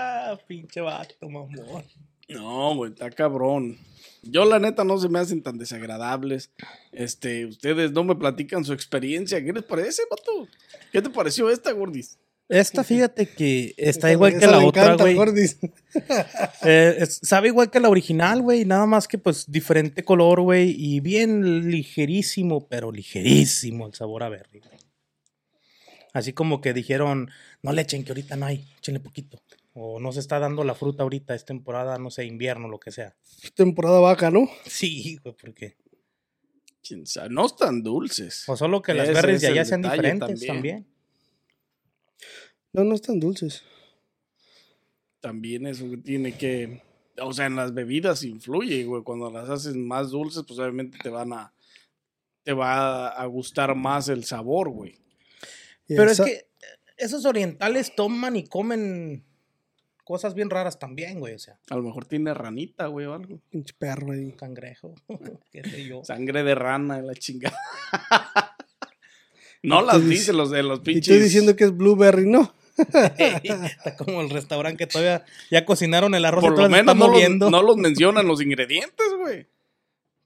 Ah, 0.00 0.38
pinche 0.46 0.80
vato, 0.80 1.28
mamón. 1.28 1.84
No, 2.28 2.76
güey, 2.76 2.92
está 2.92 3.10
cabrón. 3.10 3.76
Yo, 4.22 4.44
la 4.44 4.60
neta, 4.60 4.84
no 4.84 4.96
se 4.98 5.08
me 5.08 5.18
hacen 5.18 5.42
tan 5.42 5.58
desagradables. 5.58 6.52
Este, 6.92 7.46
ustedes 7.46 7.90
no 7.90 8.04
me 8.04 8.14
platican 8.14 8.64
su 8.64 8.72
experiencia. 8.72 9.44
¿Qué 9.44 9.52
les 9.52 9.64
parece, 9.64 10.02
vato? 10.08 10.46
¿Qué 10.92 11.02
te 11.02 11.10
pareció 11.10 11.50
esta, 11.50 11.72
gordis? 11.72 12.16
Esta, 12.48 12.82
fíjate 12.82 13.26
que 13.28 13.74
está 13.76 14.10
igual 14.10 14.38
que 14.38 14.46
la 14.46 14.58
otra, 14.64 14.94
güey. 14.96 15.14
Eh, 16.64 16.96
es- 17.00 17.20
sabe 17.22 17.48
igual 17.48 17.70
que 17.70 17.78
la 17.80 17.88
original, 17.90 18.40
güey. 18.42 18.64
Nada 18.64 18.86
más 18.86 19.06
que, 19.06 19.18
pues, 19.18 19.50
diferente 19.50 20.02
color, 20.04 20.40
güey. 20.40 20.74
Y 20.76 21.00
bien 21.00 21.68
ligerísimo, 21.70 22.66
pero 22.68 22.90
ligerísimo 22.90 23.86
el 23.86 23.94
sabor 23.94 24.22
a 24.22 24.28
berry, 24.30 24.60
güey. 24.60 24.78
Así 26.14 26.32
como 26.32 26.60
que 26.62 26.72
dijeron, 26.72 27.30
no 27.62 27.72
le 27.72 27.82
echen, 27.82 28.02
que 28.02 28.12
ahorita 28.12 28.36
no 28.36 28.46
hay, 28.46 28.66
échenle 28.78 29.00
poquito. 29.00 29.42
O 29.74 30.00
no 30.00 30.10
se 30.12 30.20
está 30.20 30.38
dando 30.38 30.64
la 30.64 30.74
fruta 30.74 31.02
ahorita, 31.02 31.34
es 31.34 31.44
temporada, 31.44 31.98
no 31.98 32.10
sé, 32.10 32.24
invierno, 32.24 32.66
lo 32.68 32.80
que 32.80 32.90
sea. 32.90 33.14
Temporada 33.54 34.00
vaca, 34.00 34.30
¿no? 34.30 34.48
Sí, 34.66 35.18
güey, 35.22 35.34
porque. 35.40 35.76
Quién 36.82 37.06
sabe, 37.06 37.28
No 37.28 37.44
están 37.46 37.82
dulces. 37.82 38.44
O 38.48 38.56
solo 38.56 38.80
que 38.80 38.94
las 38.94 39.08
berries 39.12 39.36
es 39.36 39.42
de 39.42 39.48
allá 39.48 39.64
sean 39.66 39.82
diferentes 39.82 40.28
también. 40.46 40.54
también. 40.54 40.86
No, 42.72 42.84
no 42.84 42.94
están 42.94 43.18
dulces. 43.20 43.62
También 45.20 45.66
eso 45.66 45.84
tiene 46.04 46.36
que. 46.36 46.82
O 47.20 47.32
sea, 47.32 47.46
en 47.46 47.56
las 47.56 47.74
bebidas 47.74 48.22
influye, 48.22 48.84
güey. 48.84 49.02
Cuando 49.02 49.30
las 49.30 49.48
haces 49.48 49.74
más 49.76 50.10
dulces, 50.10 50.44
pues 50.46 50.58
obviamente 50.60 50.98
te 51.02 51.08
van 51.10 51.32
a. 51.32 51.52
Te 52.44 52.52
va 52.52 53.08
a 53.08 53.26
gustar 53.26 53.74
más 53.74 54.08
el 54.08 54.24
sabor, 54.24 54.70
güey. 54.70 54.96
Pero 55.86 56.04
esa- 56.10 56.24
es 56.24 56.30
que 56.30 56.48
esos 56.96 57.24
orientales 57.24 57.94
toman 57.94 58.36
y 58.36 58.44
comen 58.46 59.24
cosas 60.04 60.34
bien 60.34 60.48
raras 60.48 60.78
también, 60.78 61.18
güey. 61.20 61.34
O 61.34 61.38
sea, 61.38 61.58
A 61.70 61.76
lo 61.76 61.82
mejor 61.82 62.06
tiene 62.06 62.32
ranita, 62.32 62.86
güey, 62.86 63.06
o 63.06 63.14
algo. 63.14 63.40
Pinche 63.50 63.74
perro 63.76 64.12
ahí. 64.12 64.32
cangrejo, 64.32 64.94
qué 65.52 65.64
sé 65.64 65.84
yo. 65.86 66.04
Sangre 66.04 66.42
de 66.44 66.54
rana, 66.54 67.02
la 67.02 67.14
chingada. 67.14 67.58
no 69.62 69.82
las 69.82 70.06
dice 70.08 70.32
los 70.32 70.50
de 70.50 70.62
los 70.62 70.80
Y 70.80 70.82
pinches. 70.82 71.08
estoy 71.08 71.22
diciendo 71.24 71.56
que 71.56 71.64
es 71.64 71.76
blueberry, 71.76 72.28
¿no? 72.28 72.54
Está 72.78 73.96
como 73.96 74.20
el 74.20 74.30
restaurante 74.30 74.78
que 74.78 74.86
todavía 74.86 75.24
ya 75.50 75.64
cocinaron 75.64 76.14
el 76.14 76.24
arroz 76.24 76.44
y 76.44 76.48
Por 76.48 76.58
lo 76.58 76.68
menos 76.68 76.94
no 76.96 77.06
los, 77.06 77.08
moviendo. 77.10 77.50
no 77.50 77.62
los 77.62 77.76
mencionan 77.76 78.26
los 78.26 78.40
ingredientes, 78.40 79.06
güey. 79.18 79.46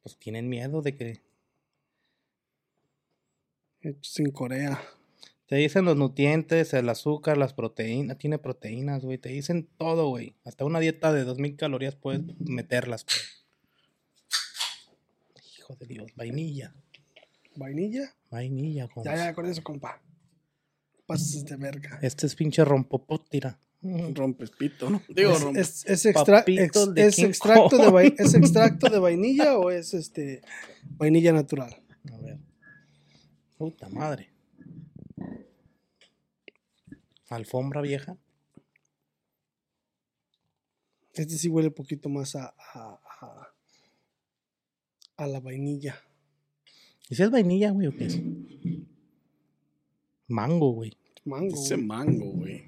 Pues 0.03 0.17
tienen 0.19 0.49
miedo 0.49 0.83
de 0.83 0.95
que 0.97 1.21
Hechos 3.81 4.19
en 4.21 4.31
Corea. 4.31 4.81
te 5.47 5.57
dicen 5.57 5.85
los 5.85 5.97
nutrientes, 5.97 6.73
el 6.75 6.89
azúcar, 6.89 7.37
las 7.37 7.53
proteínas, 7.53 8.17
tiene 8.19 8.39
proteínas, 8.39 9.03
güey, 9.05 9.19
te 9.19 9.29
dicen 9.31 9.69
todo, 9.79 10.09
güey. 10.09 10.35
Hasta 10.45 10.65
una 10.65 10.79
dieta 10.81 11.13
de 11.13 11.25
2000 11.25 11.57
calorías 11.57 11.97
puedes 11.97 12.21
meterlas, 12.39 13.05
güey. 13.05 13.19
Hijo 15.59 15.75
de 15.77 15.87
Dios, 15.87 16.13
vainilla. 16.17 16.75
¿Vainilla? 17.57 18.15
Vainilla, 18.33 18.89
compa. 18.89 19.15
Ya, 19.15 19.27
ya, 19.27 19.35
con 19.35 19.45
eso, 19.47 19.63
compa. 19.63 20.01
Pases 21.07 21.45
de 21.45 21.57
verga. 21.57 21.99
Este 22.01 22.27
es 22.27 22.35
pinche 22.35 22.65
rompopot, 22.65 23.29
tira. 23.29 23.59
Rompes 24.15 24.51
pito, 24.53 24.89
¿no? 24.89 25.03
Digo, 25.09 25.33
¿Es, 25.55 25.85
es, 25.85 25.87
es 25.87 26.07
extra- 26.07 26.39
Papitos 26.39 26.85
ex- 26.89 26.95
de 26.95 27.07
es 27.07 27.19
extracto 27.19 27.77
de 27.79 28.15
¿Es 28.19 28.35
extracto 28.35 28.89
de 28.89 28.99
vainilla 29.01 29.59
o 29.59 29.71
es 29.71 29.93
este 29.93 30.41
vainilla 30.97 31.33
natural? 31.33 31.83
A 32.13 32.17
ver. 32.19 32.39
Puta 33.59 33.89
madre. 33.89 34.31
Alfombra 37.29 37.81
vieja. 37.81 38.17
Este 41.13 41.37
sí 41.37 41.49
huele 41.49 41.69
un 41.69 41.75
poquito 41.75 42.09
más 42.09 42.37
a, 42.37 42.55
a, 42.57 43.01
a, 43.21 43.55
a 45.17 45.27
la 45.27 45.41
vainilla. 45.41 45.97
¿Y 47.13 47.15
si 47.15 47.23
es 47.25 47.31
vainilla, 47.31 47.71
güey, 47.73 47.89
o 47.89 47.95
qué 47.95 48.07
es? 48.07 48.19
Mango, 50.29 50.71
güey. 50.73 50.93
Mango. 51.27 51.55
ese 51.55 51.75
güey. 51.75 51.87
mango, 51.87 52.25
güey. 52.33 52.63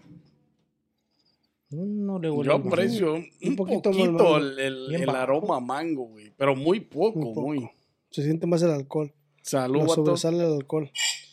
No 1.71 2.19
le 2.19 2.29
huele 2.29 2.51
Yo 2.51 2.57
aprecio 2.57 3.15
un, 3.15 3.27
Un 3.43 3.57
poquito, 3.57 3.91
poquito 3.91 4.37
el, 4.37 4.59
el- 4.59 4.95
el 4.97 5.09
aroma 5.09 5.61
mango, 5.61 6.09
güey. 6.09 6.31
Pero 6.37 6.55
muy 6.55 6.81
poco, 6.81 7.19
Muy 7.21 7.29
poco. 7.35 7.41
muy. 7.41 7.71
Se 8.11 8.23
siente 8.23 8.47
más 8.47 8.61
el 8.61 8.71
alcohol. 8.73 9.15
Salud, 9.41 9.85
Lo 9.85 9.89
sobresale 9.89 10.45
el 10.45 10.53
alcohol. 10.53 10.91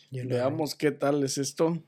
Veamos 0.09 0.73
qué 0.75 0.91
tal 0.91 1.21
es 1.25 1.37
esto. 1.37 1.83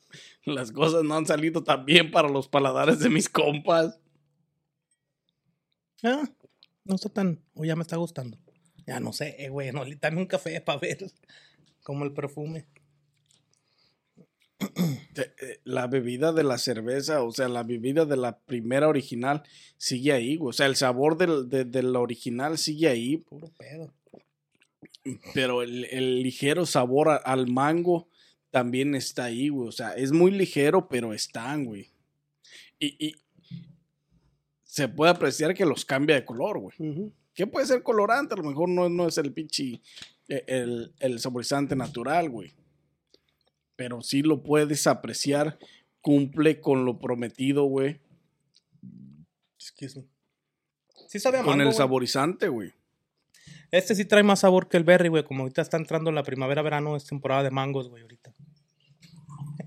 Las 0.44 0.70
cosas 0.70 1.02
no 1.02 1.16
han 1.16 1.26
salido 1.26 1.64
tan 1.64 1.84
bien 1.86 2.12
para 2.12 2.28
los 2.28 2.46
paladares 2.46 3.00
de 3.00 3.10
mis 3.10 3.28
compas. 3.28 3.98
Ah, 6.04 6.22
no 6.84 6.94
está 6.94 7.08
tan. 7.08 7.40
O 7.54 7.64
ya 7.64 7.74
me 7.74 7.82
está 7.82 7.96
gustando. 7.96 8.38
Ya 8.88 9.00
no 9.00 9.12
sé, 9.12 9.36
eh, 9.38 9.48
güey. 9.50 9.70
No, 9.70 9.84
dame 10.00 10.16
un 10.20 10.26
café 10.26 10.60
para 10.60 10.78
ver. 10.78 11.10
Como 11.82 12.04
el 12.04 12.12
perfume. 12.12 12.66
Eh, 15.16 15.60
La 15.64 15.86
bebida 15.86 16.32
de 16.32 16.42
la 16.44 16.58
cerveza, 16.58 17.22
o 17.22 17.30
sea, 17.32 17.48
la 17.48 17.62
bebida 17.62 18.04
de 18.04 18.16
la 18.16 18.38
primera 18.38 18.88
original 18.88 19.42
sigue 19.76 20.12
ahí, 20.12 20.36
güey. 20.36 20.50
O 20.50 20.52
sea, 20.52 20.66
el 20.66 20.76
sabor 20.76 21.16
del, 21.16 21.48
de, 21.48 21.64
de 21.64 21.82
la 21.82 22.00
original 22.00 22.58
sigue 22.58 22.88
ahí, 22.88 23.18
Puro 23.18 23.50
pedo. 23.58 23.92
pero 25.34 25.62
el, 25.62 25.84
el 25.86 26.22
ligero 26.22 26.66
sabor 26.66 27.08
a- 27.10 27.16
al 27.16 27.46
mango 27.48 28.08
también 28.50 28.94
está 28.94 29.24
ahí, 29.24 29.48
güey. 29.48 29.68
O 29.68 29.72
sea, 29.72 29.92
es 29.92 30.12
muy 30.12 30.30
ligero, 30.30 30.88
pero 30.88 31.12
están, 31.12 31.64
güey. 31.64 31.90
Y, 32.78 33.06
y 33.08 33.14
se 34.64 34.88
puede 34.88 35.10
apreciar 35.10 35.54
que 35.54 35.66
los 35.66 35.84
cambia 35.84 36.16
de 36.16 36.24
color, 36.24 36.58
güey. 36.58 36.76
Que 37.38 37.46
puede 37.46 37.66
ser 37.66 37.84
colorante, 37.84 38.34
a 38.34 38.36
lo 38.36 38.42
mejor 38.42 38.68
no, 38.68 38.88
no 38.88 39.06
es 39.06 39.16
el 39.16 39.32
pinche, 39.32 39.80
eh, 40.26 40.42
el, 40.48 40.92
el 40.98 41.20
saborizante 41.20 41.76
natural, 41.76 42.28
güey. 42.28 42.52
Pero 43.76 44.02
sí 44.02 44.22
lo 44.22 44.42
puedes 44.42 44.88
apreciar, 44.88 45.56
cumple 46.00 46.60
con 46.60 46.84
lo 46.84 46.98
prometido, 46.98 47.62
güey. 47.62 48.00
Excuse 49.54 50.00
me. 50.00 50.06
Sí 51.06 51.20
sabe 51.20 51.38
a 51.38 51.44
Con 51.44 51.60
el 51.60 51.68
güey. 51.68 51.76
saborizante, 51.76 52.48
güey. 52.48 52.72
Este 53.70 53.94
sí 53.94 54.04
trae 54.04 54.24
más 54.24 54.40
sabor 54.40 54.68
que 54.68 54.76
el 54.76 54.82
berry, 54.82 55.08
güey. 55.08 55.22
Como 55.22 55.44
ahorita 55.44 55.62
está 55.62 55.76
entrando 55.76 56.10
la 56.10 56.24
primavera-verano, 56.24 56.96
es 56.96 57.04
temporada 57.04 57.44
de 57.44 57.52
mangos, 57.52 57.88
güey, 57.88 58.02
ahorita. 58.02 58.34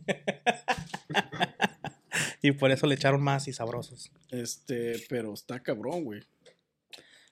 y 2.42 2.52
por 2.52 2.70
eso 2.70 2.86
le 2.86 2.96
echaron 2.96 3.24
más 3.24 3.48
y 3.48 3.54
sabrosos. 3.54 4.12
Este, 4.30 5.02
pero 5.08 5.34
está 5.34 5.62
cabrón, 5.62 6.04
güey. 6.04 6.22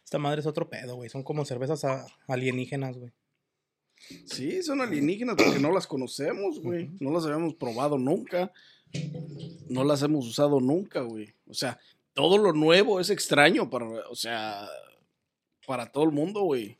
Esta 0.10 0.18
madre 0.18 0.42
es 0.42 0.48
otro 0.48 0.68
pedo, 0.68 0.96
güey. 0.96 1.08
Son 1.08 1.22
como 1.22 1.46
cervezas 1.46 1.86
a- 1.86 2.08
alienígenas, 2.28 2.98
güey. 2.98 3.12
Sí, 4.26 4.64
son 4.64 4.82
alienígenas 4.82 5.36
porque 5.38 5.60
no 5.60 5.72
las 5.72 5.86
conocemos, 5.86 6.60
güey. 6.64 6.90
No 7.00 7.12
las 7.12 7.26
habíamos 7.26 7.54
probado 7.54 8.00
nunca. 8.00 8.52
No 9.70 9.84
las 9.84 10.02
hemos 10.02 10.26
usado 10.26 10.60
nunca, 10.62 11.02
güey. 11.02 11.36
O 11.48 11.54
sea, 11.54 11.78
todo 12.16 12.40
lo 12.40 12.54
nuevo 12.54 13.00
es 13.00 13.12
extraño 13.12 13.70
para, 13.70 13.86
o 14.10 14.16
sea, 14.16 14.68
para 15.68 15.92
todo 15.92 16.06
el 16.06 16.12
mundo, 16.12 16.42
güey. 16.42 16.80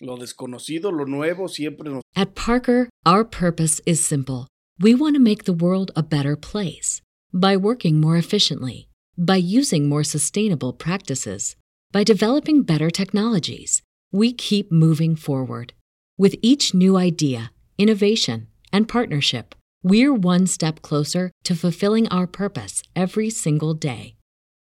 Lo 0.00 0.16
desconocido, 0.16 0.90
lo 0.90 1.06
nuevo 1.06 1.46
siempre 1.46 1.88
nos 1.88 2.02
At 2.16 2.30
Parker, 2.34 2.88
our 3.06 3.24
purpose 3.24 3.80
is 3.86 4.00
simple. 4.00 4.48
We 4.80 4.96
want 4.96 5.14
to 5.14 5.22
make 5.22 5.44
the 5.44 5.52
world 5.52 5.92
a 5.94 6.02
better 6.02 6.36
place 6.36 7.00
by 7.32 7.56
working 7.56 8.00
more 8.00 8.18
efficiently, 8.18 8.88
by 9.16 9.36
using 9.36 9.88
more 9.88 10.02
sustainable 10.02 10.72
practices, 10.72 11.56
by 11.92 12.04
developing 12.04 12.62
better 12.62 12.88
technologies. 12.90 13.82
We 14.12 14.32
keep 14.32 14.70
moving 14.70 15.16
forward. 15.16 15.72
With 16.18 16.36
each 16.42 16.74
new 16.74 16.96
idea, 16.96 17.50
innovation, 17.78 18.46
and 18.72 18.88
partnership, 18.88 19.54
we're 19.82 20.14
one 20.14 20.46
step 20.46 20.82
closer 20.82 21.30
to 21.44 21.54
fulfilling 21.56 22.06
our 22.08 22.26
purpose 22.26 22.82
every 22.94 23.30
single 23.30 23.72
day. 23.74 24.16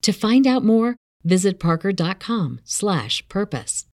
To 0.02 0.12
find 0.12 0.46
out 0.46 0.64
more, 0.64 0.94
visit 1.24 1.58
parker.com/purpose. 1.58 3.86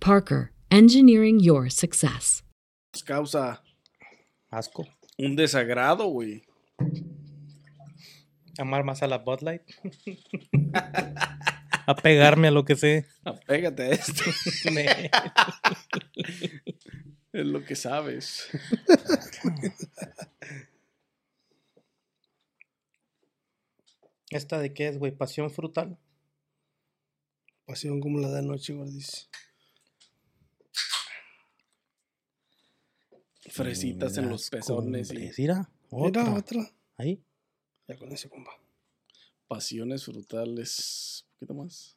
Parker, 0.00 0.52
engineering 0.70 1.40
your 1.40 1.68
success. 1.70 2.42
causa 3.06 3.60
Asco. 4.52 4.86
un 5.18 5.36
desagrado, 5.36 6.10
güey. 6.12 6.42
Amar 8.58 8.82
más 8.84 9.02
a 9.02 9.06
la 9.06 9.18
Bud 9.18 9.42
Light. 9.42 9.60
a 11.86 11.94
pegarme 11.94 12.48
a 12.48 12.50
lo 12.50 12.64
que 12.64 12.74
sé. 12.76 13.06
Apégate 13.24 13.84
a 13.84 13.90
esto. 13.90 14.24
es 17.32 17.46
lo 17.46 17.64
que 17.64 17.76
sabes. 17.76 18.48
¿Esta 24.30 24.58
de 24.58 24.74
qué 24.74 24.88
es, 24.88 24.98
güey? 24.98 25.12
Pasión 25.12 25.50
frutal. 25.50 25.96
Pasión 27.64 28.00
como 28.00 28.18
la 28.18 28.28
de 28.30 28.40
anoche, 28.40 28.74
gordis. 28.74 29.30
Fresitas 33.48 34.18
en 34.18 34.28
los 34.28 34.50
pezones 34.50 35.12
y. 35.12 35.30
Mira, 35.38 35.70
otra. 35.90 36.42
Ahí. 36.96 37.22
Ya 37.86 37.96
con 37.96 38.10
ese, 38.12 38.28
compa. 38.28 38.65
Pasiones 39.48 40.04
frutales. 40.04 41.24
Un 41.24 41.34
poquito 41.38 41.54
más. 41.54 41.96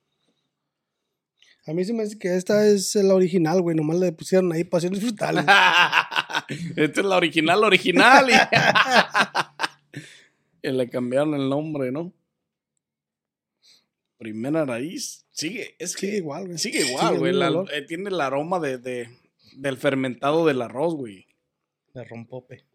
A 1.66 1.74
mí 1.74 1.84
se 1.86 1.94
me 1.94 2.04
hace 2.04 2.18
que 2.18 2.36
esta 2.36 2.66
es 2.68 2.96
la 2.96 3.14
original, 3.14 3.62
güey. 3.62 3.76
Nomás 3.76 4.00
le 4.00 4.12
pusieron 4.12 4.52
ahí 4.52 4.64
pasiones 4.64 5.02
frutales. 5.02 5.44
Esta 6.76 7.02
es 7.02 7.06
la 7.06 7.18
original, 7.18 7.64
original. 7.64 8.28
Y, 8.30 8.34
y 10.68 10.72
le 10.72 10.90
cambiaron 10.90 11.36
el 11.36 11.48
nombre, 11.48 11.92
¿no? 11.92 12.12
Primera 14.18 14.66
raíz. 14.66 15.26
Sigue, 15.32 15.76
es 15.80 15.96
que 15.96 16.08
Sigue 16.08 16.18
igual, 16.18 16.48
güey. 16.48 16.58
Sigue 16.58 16.86
igual, 16.90 17.20
güey. 17.20 17.34
la- 17.34 17.66
eh, 17.74 17.84
tiene 17.84 18.10
el 18.10 18.20
aroma 18.20 18.60
de, 18.60 18.78
de- 18.78 19.10
del 19.56 19.78
fermentado 19.78 20.46
del 20.46 20.62
arroz, 20.62 20.96
güey. 20.96 21.28
De 21.94 22.04
rompope. 22.04 22.66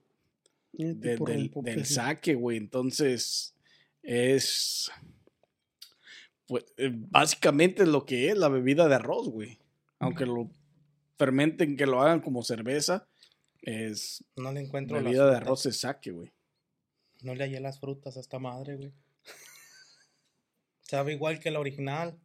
De- 0.72 0.94
tipo 1.14 1.24
del, 1.26 1.40
rompope, 1.44 1.70
del 1.70 1.84
sí. 1.84 1.94
saque, 1.94 2.34
güey. 2.34 2.56
Entonces, 2.58 3.53
es. 4.04 4.90
Pues, 6.46 6.64
eh, 6.76 6.90
básicamente 6.92 7.82
es 7.82 7.88
lo 7.88 8.04
que 8.04 8.28
es 8.28 8.36
la 8.36 8.48
bebida 8.48 8.86
de 8.86 8.94
arroz, 8.96 9.28
güey. 9.28 9.58
Aunque 9.98 10.26
lo 10.26 10.50
fermenten, 11.16 11.76
que 11.76 11.86
lo 11.86 12.02
hagan 12.02 12.20
como 12.20 12.42
cerveza, 12.42 13.08
es 13.62 14.22
No 14.36 14.52
le 14.52 14.60
encuentro 14.60 15.02
bebida 15.02 15.30
de 15.30 15.36
arroz 15.36 15.64
es 15.66 15.80
saque, 15.80 16.10
güey. 16.10 16.32
No 17.22 17.34
le 17.34 17.44
hallé 17.44 17.60
las 17.60 17.80
frutas 17.80 18.16
a 18.16 18.20
esta 18.20 18.38
madre, 18.38 18.76
güey. 18.76 18.92
Sabe 20.82 21.14
igual 21.14 21.40
que 21.40 21.50
la 21.50 21.60
original. 21.60 22.18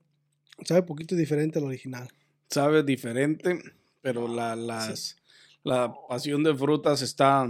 Sabe 0.65 0.83
poquito 0.83 1.15
diferente 1.15 1.59
al 1.59 1.65
original. 1.65 2.09
Sabe 2.49 2.83
diferente, 2.83 3.61
pero 4.01 4.27
la, 4.27 4.57
las, 4.57 5.15
la 5.63 5.93
pasión 6.09 6.43
de 6.43 6.53
frutas 6.53 7.01
está. 7.01 7.47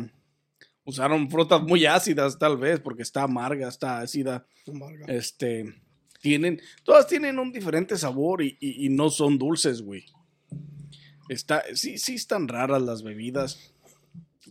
Usaron 0.90 1.30
frutas 1.30 1.62
muy 1.62 1.86
ácidas, 1.86 2.40
tal 2.40 2.58
vez, 2.58 2.80
porque 2.80 3.04
está 3.04 3.24
amarga, 3.24 3.68
está 3.68 4.00
ácida. 4.00 4.46
Amarga. 4.68 5.06
Este, 5.08 5.74
tienen, 6.22 6.60
todas 6.84 7.06
tienen 7.08 7.38
un 7.38 7.52
diferente 7.52 7.96
sabor 7.98 8.42
y, 8.42 8.58
y- 8.60 8.86
y 8.86 8.90
no 8.90 9.10
son 9.12 9.38
dulces, 9.38 9.82
güey. 9.84 10.06
Está, 11.30 11.64
sí, 11.76 12.00
sí 12.00 12.16
están 12.16 12.48
raras 12.48 12.82
las 12.82 13.04
bebidas 13.04 13.72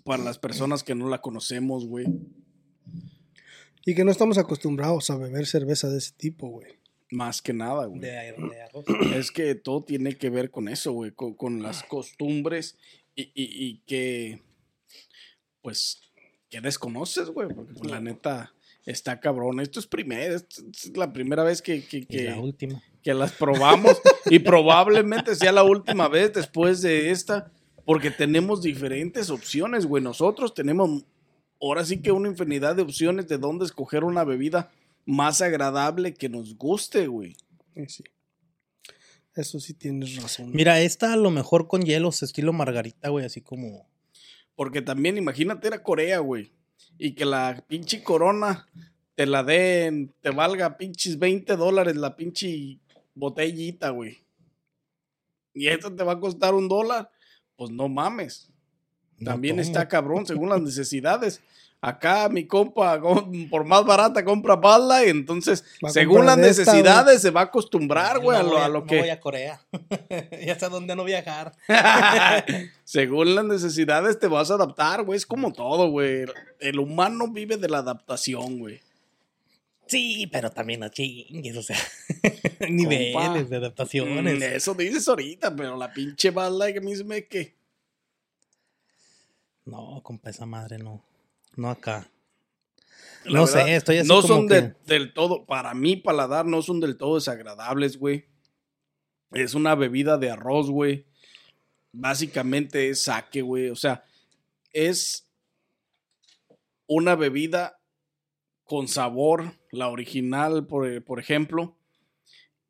para 0.05 0.23
las 0.23 0.39
personas 0.39 0.85
que 0.85 0.95
no 0.95 1.09
la 1.09 1.21
conocemos, 1.21 1.87
güey. 1.87 2.07
Y 3.85 3.95
que 3.95 4.05
no 4.05 4.11
estamos 4.13 4.39
acostumbrados 4.39 5.11
a 5.11 5.17
beber 5.17 5.47
cerveza 5.47 5.89
de 5.91 5.99
ese 5.99 6.13
tipo, 6.17 6.49
güey. 6.49 6.79
Más 7.11 7.43
que 7.43 7.53
nada, 7.53 7.87
güey. 7.87 8.01
De, 8.01 8.11
de 8.11 8.63
arroz. 8.63 8.85
Es 9.17 9.33
que 9.33 9.55
todo 9.57 9.83
tiene 9.83 10.17
que 10.17 10.31
ver 10.31 10.51
con 10.51 10.69
eso, 10.69 10.93
güey, 10.93 11.11
con, 11.11 11.35
con 11.35 11.63
las 11.63 11.83
costumbres 11.83 12.77
y, 13.17 13.23
y- 13.35 13.67
y 13.67 13.79
que, 13.87 14.41
pues, 15.63 16.01
que 16.49 16.61
desconoces, 16.61 17.29
güey, 17.31 17.49
porque 17.49 17.75
pues, 17.75 17.91
la 17.91 18.01
neta 18.01 18.53
está 18.87 19.21
cabrón. 19.21 19.61
Esto 19.61 19.81
es 19.81 19.87
primera, 19.87 20.35
esto 20.35 20.63
es 20.73 20.97
la 20.97 21.13
primera 21.13 21.45
vez 21.45 21.63
que, 21.63 21.85
que, 21.85 22.07
que, 22.07 22.25
la 22.25 22.39
última. 22.39 22.83
que 23.03 23.15
las 23.15 23.33
probamos 23.33 24.01
y 24.27 24.39
probablemente 24.39 25.35
sea 25.35 25.53
la 25.53 25.63
última 25.63 26.09
vez 26.09 26.33
después 26.33 26.81
de 26.81 27.11
esta, 27.11 27.51
porque 27.85 28.11
tenemos 28.11 28.63
diferentes 28.63 29.31
opciones, 29.31 29.87
güey. 29.87 30.03
Nosotros 30.03 30.55
tenemos 30.55 31.05
ahora 31.61 31.85
sí 31.85 32.01
que 32.01 32.13
una 32.13 32.29
infinidad 32.29 32.77
de 32.77 32.83
opciones 32.83 33.29
de 33.29 33.39
dónde 33.39 33.65
escoger 33.65 34.05
una 34.05 34.25
bebida 34.25 34.71
más 35.05 35.41
agradable 35.41 36.15
que 36.15 36.29
nos 36.29 36.57
guste, 36.57 37.07
güey. 37.07 37.37
Sí. 37.87 38.05
Eso 39.35 39.61
sí 39.61 39.73
tienes 39.73 40.17
razón. 40.21 40.51
Mira, 40.53 40.81
esta 40.81 41.13
a 41.13 41.17
lo 41.17 41.31
mejor 41.31 41.69
con 41.69 41.83
hielos, 41.83 42.23
estilo 42.23 42.53
margarita, 42.53 43.09
güey, 43.09 43.25
así 43.25 43.41
como. 43.41 43.89
Porque 44.59 44.83
también 44.83 45.17
imagínate 45.17 45.69
ir 45.69 45.75
a 45.75 45.85
Corea, 45.85 46.19
güey. 46.19 46.51
Y 46.99 47.13
que 47.13 47.25
la 47.25 47.65
pinche 47.69 48.03
corona 48.03 48.67
te 49.15 49.25
la 49.25 49.45
den, 49.45 50.13
te 50.21 50.31
valga 50.31 50.77
pinches 50.77 51.17
20 51.17 51.55
dólares 51.55 51.95
la 51.95 52.17
pinche 52.17 52.81
botellita, 53.15 53.91
güey. 53.91 54.19
Y 55.55 55.69
esto 55.69 55.95
te 55.95 56.03
va 56.03 56.15
a 56.15 56.19
costar 56.19 56.55
un 56.55 56.67
dólar. 56.67 57.09
Pues 57.55 57.71
no 57.71 57.89
mames. 57.89 58.51
También 59.25 59.61
está 59.61 59.87
cabrón 59.87 60.27
según 60.27 60.49
las 60.49 60.61
necesidades. 60.71 61.41
Acá 61.81 62.29
mi 62.29 62.45
compa, 62.45 63.01
com- 63.01 63.49
por 63.49 63.65
más 63.65 63.85
barata, 63.85 64.25
compra 64.25 64.57
bala 64.57 65.07
y 65.07 65.11
entonces, 65.11 65.63
Va 65.85 65.91
a 65.91 65.93
según 65.93 66.27
las 66.27 66.37
esta, 66.37 66.49
necesidades, 66.73 67.23
se 67.23 67.31
va 67.31 67.43
a 67.43 67.45
acostumbrar, 67.45 68.19
güey, 68.19 68.37
a 68.37 68.43
no 68.43 68.57
a 68.57 68.69
lo 68.69 68.81
no 68.81 68.87
que... 68.87 68.99
voy 68.99 69.11
a 69.11 69.21
Corea. 69.21 69.61
ya 70.45 70.59
sé 70.59 70.69
dónde 70.69 70.97
no 70.97 71.05
viajar. 71.05 71.53
Según 72.85 73.37
las 73.37 73.45
necesidades 73.45 74.19
te 74.19 74.27
vas 74.27 74.51
a 74.51 74.55
adaptar, 74.55 75.05
güey. 75.05 75.17
Es 75.19 75.27
como 75.27 75.53
todo, 75.53 75.89
güey. 75.91 76.25
El 76.59 76.81
humano 76.81 77.29
vive 77.29 77.57
de 77.57 77.69
la 77.69 77.79
adaptación, 77.79 78.59
güey. 78.59 78.81
Sí, 79.87 80.27
pero 80.33 80.51
también 80.51 80.81
no 80.81 80.89
chingues, 80.89 81.57
o 81.57 81.63
sea, 81.63 81.79
niveles 82.69 83.49
de 83.49 83.57
adaptaciones. 83.57 84.39
Mm, 84.39 84.43
Eso 84.43 84.75
dices 84.75 85.07
ahorita, 85.09 85.55
pero 85.55 85.77
la 85.77 85.93
pinche 85.93 86.31
bala 86.31 86.73
que 86.73 86.79
a 86.79 86.83
mí 86.83 86.95
se 86.97 87.05
me 87.05 87.25
que. 87.27 87.55
No, 89.65 90.01
compa, 90.03 90.31
esa 90.31 90.45
madre 90.45 90.79
no. 90.79 91.03
No 91.59 91.71
acá. 91.71 92.09
La 93.25 93.41
No 93.41 93.47
verdad, 93.47 93.65
sé, 93.67 93.75
estoy 93.77 93.97
así 93.99 94.09
No 94.09 94.23
como 94.23 94.29
son 94.29 94.49
que- 94.49 94.55
de- 94.55 94.75
del 94.87 95.13
todo, 95.13 95.45
para 95.45 95.75
mí, 95.75 95.97
paladar, 95.97 96.47
no 96.47 96.63
son 96.63 96.79
del 96.81 96.97
todo 96.97 97.17
desagradables, 97.17 97.99
güey. 97.99 98.27
Es 99.33 99.55
una 99.55 99.75
bebida 99.75 100.17
de 100.19 100.31
arroz, 100.31 100.71
güey. 100.71 101.05
Básicamente 101.93 102.89
es 102.89 103.03
saque, 103.03 103.43
güey. 103.43 103.71
O 103.71 103.77
sea, 103.77 104.05
es 104.73 105.29
una 106.87 107.17
bebida 107.17 107.81
con 108.65 108.87
sabor. 108.87 109.59
La 109.73 109.89
original, 109.89 110.67
por, 110.67 111.03
por 111.05 111.19
ejemplo, 111.19 111.77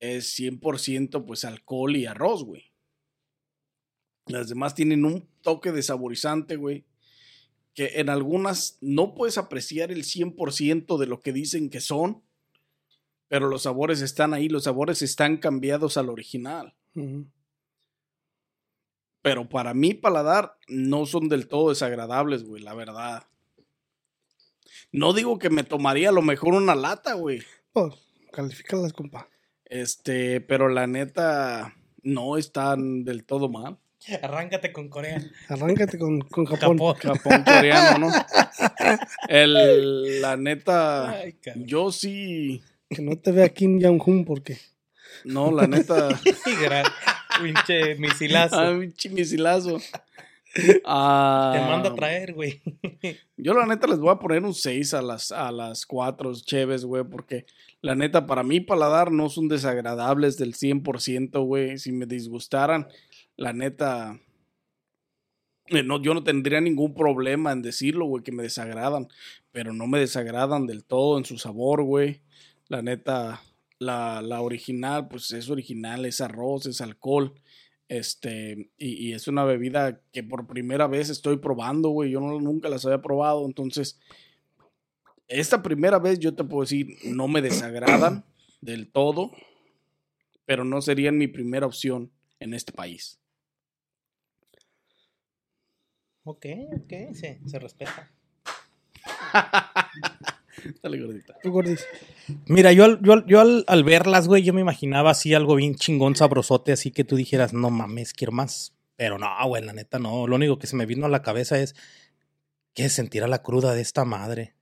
es 0.01 0.35
100% 0.35 1.27
pues 1.27 1.45
alcohol 1.45 1.95
y 1.95 2.07
arroz, 2.07 2.43
güey. 2.43 2.73
Las 4.27 4.49
demás 4.49 4.75
tienen 4.75 5.05
un 5.05 5.29
toque 5.43 5.73
de 5.73 5.83
saborizante, 5.83 6.57
güey. 6.57 6.85
Que 7.79 8.01
en 8.01 8.11
algunas 8.11 8.77
no 8.81 9.15
puedes 9.15 9.39
apreciar 9.39 9.93
el 9.93 10.03
100% 10.03 10.99
de 10.99 11.07
lo 11.07 11.21
que 11.21 11.33
dicen 11.33 11.71
que 11.71 11.81
son. 11.81 12.25
Pero 13.29 13.49
los 13.49 13.63
sabores 13.63 14.01
están 14.01 14.35
ahí, 14.35 14.49
los 14.49 14.65
sabores 14.65 15.01
están 15.01 15.37
cambiados 15.37 15.97
al 15.97 16.09
original. 16.09 16.75
Pero 19.23 19.49
para 19.49 19.75
mi 19.75 19.95
paladar 19.95 20.59
no 20.67 21.07
son 21.07 21.29
del 21.29 21.47
todo 21.47 21.69
desagradables, 21.69 22.43
güey, 22.43 22.65
la 22.65 22.75
verdad. 22.75 23.29
No 24.91 25.13
digo 25.13 25.39
que 25.39 25.49
me 25.49 25.63
tomaría 25.63 26.09
a 26.09 26.13
lo 26.13 26.23
mejor 26.23 26.55
una 26.55 26.75
lata, 26.75 27.15
güey. 27.15 27.45
Pues, 27.73 27.95
califícalas, 28.33 28.93
compa. 28.93 29.29
Este, 29.67 30.41
pero 30.41 30.69
la 30.69 30.89
neta 30.89 31.77
no 32.03 32.39
están 32.39 33.05
del 33.05 33.25
todo 33.25 33.49
mal. 33.49 33.79
Arráncate 34.23 34.73
con 34.73 34.89
Corea. 34.89 35.23
Arráncate 35.49 35.99
con, 35.99 36.21
con 36.21 36.45
Japón. 36.47 36.79
Japón. 36.79 36.95
Japón 36.97 37.45
coreano, 37.45 38.09
¿no? 38.09 38.13
El, 39.29 40.21
la 40.21 40.37
neta, 40.37 41.11
Ay, 41.11 41.37
yo 41.57 41.93
sí, 41.93 42.63
Que 42.89 43.03
no 43.03 43.17
te 43.19 43.33
vea 43.33 43.49
Kim 43.51 43.81
Jong-un 43.83 44.25
porque 44.25 44.59
no, 45.25 45.51
la 45.53 45.67
neta, 45.67 46.09
Gran- 46.63 46.87
Pinche 47.43 47.95
misilazo. 47.97 48.57
ah, 48.59 48.77
pinche 48.79 49.09
misilazo. 49.11 49.79
Ah, 50.85 51.53
Te 51.55 51.61
manda 51.61 51.91
a 51.91 51.95
traer, 51.95 52.33
güey. 52.35 52.61
Yo 53.37 53.55
la 53.55 53.67
neta 53.67 53.87
les 53.87 53.99
voy 53.99 54.11
a 54.11 54.19
poner 54.19 54.43
un 54.43 54.55
6 54.55 54.95
a 54.95 55.03
las, 55.03 55.31
a 55.31 55.53
las 55.53 55.87
4 55.87 56.33
cheves, 56.45 56.85
güey, 56.85 57.05
porque 57.05 57.47
la 57.81 57.95
neta 57.95 58.27
para 58.27 58.43
mí 58.43 58.59
paladar 58.61 59.13
no 59.13 59.29
son 59.29 59.47
desagradables 59.47 60.37
del 60.37 60.55
100%, 60.55 61.45
güey. 61.45 61.79
Si 61.79 61.93
me 61.93 62.07
disgustaran, 62.07 62.89
la 63.39 63.53
neta, 63.53 64.21
eh, 65.67 65.83
no, 65.85 66.03
yo 66.03 66.13
no 66.13 66.25
tendría 66.25 66.61
ningún 66.61 66.93
problema 66.93 67.53
en 67.53 67.63
decirlo, 67.63 68.05
güey, 68.05 68.25
que 68.25 68.33
me 68.33 68.43
desagradan, 68.43 69.09
pero 69.53 69.73
no 69.73 69.87
me 69.87 70.01
desagradan 70.01 70.67
del 70.67 70.85
todo 70.85 71.17
en 71.17 71.25
su 71.25 71.39
sabor, 71.39 71.85
güey. 71.85 72.21
La 72.67 72.83
neta, 72.83 73.41
la, 73.79 74.21
la 74.23 74.43
original, 74.43 75.09
pues 75.09 75.31
es 75.31 75.49
original, 75.49 76.05
es 76.05 76.21
arroz, 76.21 76.67
es 76.67 76.81
alcohol. 76.81 77.33
Este, 77.89 78.71
y, 78.77 79.13
es 79.13 79.29
una 79.29 79.45
bebida 79.45 80.03
que 80.13 80.23
por 80.25 80.49
primera 80.49 80.89
vez 80.89 81.09
estoy 81.09 81.39
probando, 81.39 81.91
güey. 81.91 82.11
Yo 82.11 82.21
nunca 82.21 82.69
las 82.69 82.85
había 82.85 83.01
probado. 83.01 83.47
Entonces, 83.47 84.01
esta 85.29 85.63
primera 85.63 86.01
vez 86.01 86.19
yo 86.19 86.35
te 86.35 86.43
puedo 86.43 86.63
decir, 86.63 86.97
no 87.05 87.29
me 87.29 87.41
desagradan 87.41 88.25
del 88.61 88.91
todo, 88.91 89.31
pero 90.45 90.65
no 90.65 90.83
serían 90.83 91.17
mi 91.17 91.29
primera 91.29 91.67
opción 91.67 92.11
en 92.41 92.53
este 92.53 92.73
país. 92.73 93.21
Ok, 96.31 96.45
ok, 96.77 96.93
sí, 97.15 97.39
se 97.47 97.59
respeta. 97.59 98.11
Dale, 100.83 101.01
gordita. 101.01 101.37
tú, 101.43 101.53
Gordis. 101.53 101.87
Mira, 102.47 102.73
yo, 102.73 102.85
al- 102.85 103.01
yo, 103.03 103.13
al- 103.15 103.25
yo 103.27 103.41
al, 103.41 103.65
al 103.67 103.85
verlas, 103.85 104.27
güey, 104.29 104.43
yo 104.43 104.53
me 104.53 104.61
imaginaba 104.61 105.11
así 105.11 105.33
algo 105.33 105.55
bien 105.55 105.75
chingón, 105.77 106.17
sabrosote, 106.17 106.73
así 106.73 106.91
que 106.91 107.05
tú 107.05 107.17
dijeras, 107.17 107.53
no 107.55 107.71
mames, 107.71 108.13
quiero 108.13 108.33
más. 108.33 108.75
Pero 108.97 109.17
no, 109.19 109.29
güey, 109.47 109.65
la 109.65 109.73
neta 109.73 109.99
no. 109.99 110.27
Lo 110.27 110.37
único 110.37 110.59
que 110.59 110.67
se 110.67 110.77
me 110.77 110.85
vino 110.85 111.07
a 111.07 111.09
la 111.09 111.23
cabeza 111.23 111.59
es, 111.61 111.75
¿qué 112.75 112.89
sentirá 112.89 113.29
la 113.29 113.43
cruda 113.43 113.73
de 113.75 113.81
esta 113.81 114.05
madre? 114.05 114.55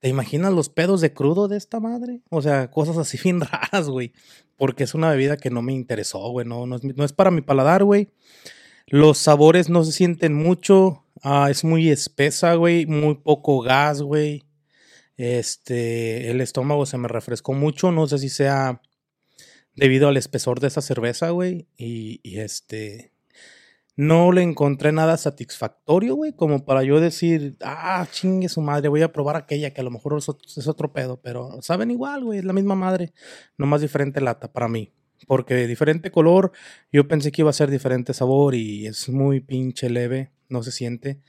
¿Te 0.00 0.08
imaginas 0.08 0.52
los 0.52 0.68
pedos 0.68 1.00
de 1.00 1.14
crudo 1.14 1.46
de 1.48 1.56
esta 1.56 1.80
madre? 1.80 2.20
O 2.28 2.42
sea, 2.42 2.70
cosas 2.70 2.98
así 2.98 3.16
bien 3.24 3.40
raras, 3.40 3.88
güey. 3.88 4.12
Porque 4.56 4.84
es 4.84 4.94
una 4.94 5.10
bebida 5.10 5.36
que 5.38 5.48
no 5.50 5.62
me 5.62 5.72
interesó, 5.72 6.18
güey. 6.30 6.46
No, 6.46 6.66
no, 6.66 6.76
es, 6.76 6.84
no 6.84 7.04
es 7.04 7.12
para 7.14 7.30
mi 7.30 7.40
paladar, 7.40 7.84
güey. 7.84 8.10
Los 8.90 9.18
sabores 9.18 9.70
no 9.70 9.84
se 9.84 9.92
sienten 9.92 10.34
mucho. 10.34 11.04
ah, 11.22 11.46
es 11.48 11.62
muy 11.62 11.90
espesa, 11.90 12.54
güey. 12.54 12.86
Muy 12.86 13.14
poco 13.14 13.60
gas, 13.60 14.02
güey. 14.02 14.42
Este, 15.16 16.28
el 16.30 16.40
estómago 16.40 16.86
se 16.86 16.98
me 16.98 17.06
refrescó 17.06 17.52
mucho. 17.52 17.92
No 17.92 18.08
sé 18.08 18.18
si 18.18 18.28
sea 18.28 18.82
debido 19.76 20.08
al 20.08 20.16
espesor 20.16 20.58
de 20.58 20.66
esa 20.66 20.82
cerveza, 20.82 21.30
güey. 21.30 21.68
Y, 21.76 22.20
este, 22.40 23.12
no 23.94 24.32
le 24.32 24.42
encontré 24.42 24.90
nada 24.90 25.16
satisfactorio, 25.16 26.16
güey, 26.16 26.32
como 26.32 26.64
para 26.64 26.82
yo 26.82 27.00
decir, 27.00 27.56
ah, 27.62 28.08
chingue 28.10 28.48
su 28.48 28.60
madre, 28.60 28.88
voy 28.88 29.02
a 29.02 29.12
probar 29.12 29.36
aquella 29.36 29.72
que 29.72 29.82
a 29.82 29.84
lo 29.84 29.90
mejor 29.92 30.18
es 30.18 30.28
otro, 30.28 30.48
es 30.48 30.66
otro 30.66 30.92
pedo, 30.92 31.20
pero 31.20 31.62
saben 31.62 31.90
igual, 31.92 32.24
güey, 32.24 32.40
es 32.40 32.44
la 32.44 32.52
misma 32.54 32.74
madre, 32.74 33.12
nomás 33.58 33.82
diferente 33.82 34.20
lata 34.20 34.52
para 34.52 34.68
mí. 34.68 34.92
Porque 35.26 35.66
diferente 35.66 36.10
color, 36.10 36.52
yo 36.92 37.06
pensé 37.06 37.30
que 37.30 37.42
iba 37.42 37.50
a 37.50 37.54
ser 37.54 37.70
diferente 37.70 38.14
sabor 38.14 38.54
y 38.54 38.86
es 38.86 39.08
muy 39.08 39.40
pinche 39.40 39.90
leve, 39.90 40.32
no 40.48 40.62
se 40.62 40.72
siente. 40.72 41.20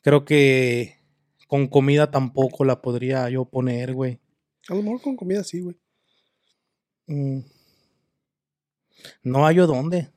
Creo 0.00 0.24
que 0.24 0.98
con 1.48 1.68
comida 1.68 2.10
tampoco 2.10 2.64
la 2.64 2.82
podría 2.82 3.28
yo 3.30 3.44
poner, 3.44 3.94
güey. 3.94 4.20
A 4.68 4.74
lo 4.74 4.82
mejor 4.82 5.00
con 5.00 5.16
comida 5.16 5.42
sí, 5.44 5.60
güey. 5.60 5.76
Mm. 7.06 7.40
No 9.22 9.44
hallo 9.44 9.66
dónde. 9.66 10.10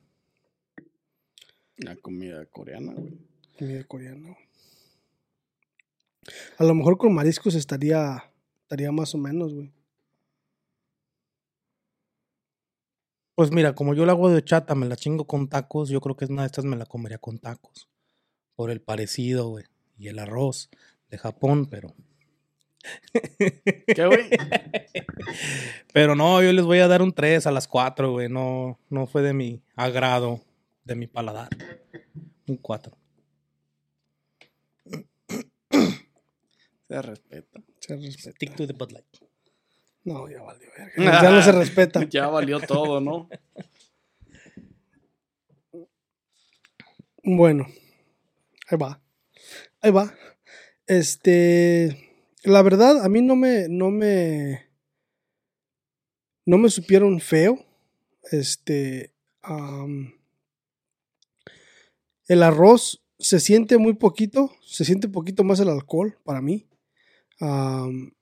La 1.78 1.96
comida 1.96 2.46
coreana, 2.46 2.94
güey. 2.94 3.18
Comida 3.58 3.84
coreana. 3.84 4.28
güey. 4.28 4.46
A 6.58 6.64
lo 6.64 6.74
mejor 6.74 6.96
con 6.96 7.14
mariscos 7.14 7.54
estaría, 7.54 8.22
estaría 8.62 8.90
más 8.92 9.14
o 9.14 9.18
menos, 9.18 9.54
güey. 9.54 9.72
Pues 13.36 13.52
mira, 13.52 13.74
como 13.74 13.94
yo 13.94 14.04
la 14.06 14.12
hago 14.12 14.30
de 14.30 14.42
chata, 14.42 14.74
me 14.74 14.86
la 14.86 14.96
chingo 14.96 15.26
con 15.26 15.48
tacos, 15.48 15.88
yo 15.90 16.00
creo 16.00 16.16
que 16.16 16.24
una 16.24 16.42
de 16.42 16.46
estas 16.46 16.64
me 16.64 16.74
la 16.74 16.86
comería 16.86 17.18
con 17.18 17.38
tacos. 17.38 17.88
Por 18.56 18.72
el 18.72 18.80
parecido, 18.80 19.50
güey. 19.50 19.66
Y 19.96 20.08
el 20.08 20.18
arroz 20.18 20.70
de 21.10 21.18
Japón, 21.18 21.66
pero 21.66 21.94
¿Qué, 23.94 24.06
güey? 24.06 24.30
Pero 25.92 26.14
no, 26.14 26.42
yo 26.42 26.52
les 26.52 26.64
voy 26.64 26.78
a 26.78 26.88
dar 26.88 27.02
un 27.02 27.12
3 27.12 27.46
a 27.46 27.50
las 27.50 27.68
4, 27.68 28.12
güey. 28.12 28.28
No, 28.28 28.78
no 28.90 29.06
fue 29.06 29.22
de 29.22 29.32
mi 29.32 29.62
agrado, 29.74 30.40
de 30.84 30.94
mi 30.94 31.06
paladar. 31.06 31.48
Un 32.46 32.56
4. 32.56 32.96
Se 36.88 37.02
respeta. 37.02 37.60
Se 37.80 37.96
respeta. 37.96 38.30
Stick 38.32 38.54
to 38.56 38.66
the 38.66 38.72
Bud 38.72 38.92
Light. 38.92 39.25
No, 40.06 40.30
ya 40.30 40.40
valió. 40.40 40.68
verga. 40.78 41.22
Ya 41.22 41.30
no 41.30 41.42
se 41.42 41.52
respeta. 41.52 42.04
Ya 42.08 42.28
valió 42.28 42.60
todo, 42.60 43.00
¿no? 43.00 43.28
Bueno, 47.24 47.66
ahí 48.68 48.78
va. 48.78 49.02
Ahí 49.82 49.90
va. 49.90 50.14
Este, 50.86 52.24
la 52.44 52.62
verdad, 52.62 53.04
a 53.04 53.08
mí 53.08 53.20
no 53.20 53.34
me, 53.34 53.66
no 53.68 53.90
me, 53.90 54.70
no 56.44 56.56
me 56.56 56.70
supieron 56.70 57.18
feo. 57.18 57.58
Este, 58.30 59.12
el 62.28 62.42
arroz 62.44 63.04
se 63.18 63.40
siente 63.40 63.76
muy 63.76 63.94
poquito, 63.94 64.52
se 64.64 64.84
siente 64.84 65.08
poquito 65.08 65.42
más 65.42 65.58
el 65.58 65.68
alcohol 65.68 66.16
para 66.22 66.40
mí. 66.40 66.68
Am, 67.40 68.12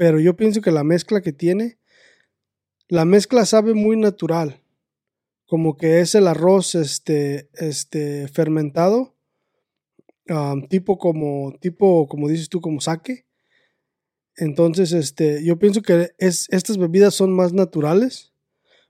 pero 0.00 0.18
yo 0.18 0.34
pienso 0.34 0.62
que 0.62 0.70
la 0.70 0.82
mezcla 0.82 1.20
que 1.20 1.30
tiene, 1.30 1.78
la 2.88 3.04
mezcla 3.04 3.44
sabe 3.44 3.74
muy 3.74 3.98
natural 3.98 4.62
como 5.44 5.76
que 5.76 6.00
es 6.00 6.14
el 6.14 6.26
arroz 6.26 6.74
este, 6.74 7.50
este 7.52 8.26
fermentado, 8.28 9.14
tipo 10.70 10.96
como, 10.96 11.52
tipo, 11.60 12.08
como 12.08 12.28
dices 12.28 12.48
tú, 12.48 12.62
como 12.62 12.80
saque. 12.80 13.26
Entonces, 14.36 14.92
este, 14.92 15.44
yo 15.44 15.58
pienso 15.58 15.82
que 15.82 16.12
es, 16.16 16.46
estas 16.48 16.78
bebidas 16.78 17.12
son 17.12 17.34
más 17.34 17.52
naturales, 17.52 18.32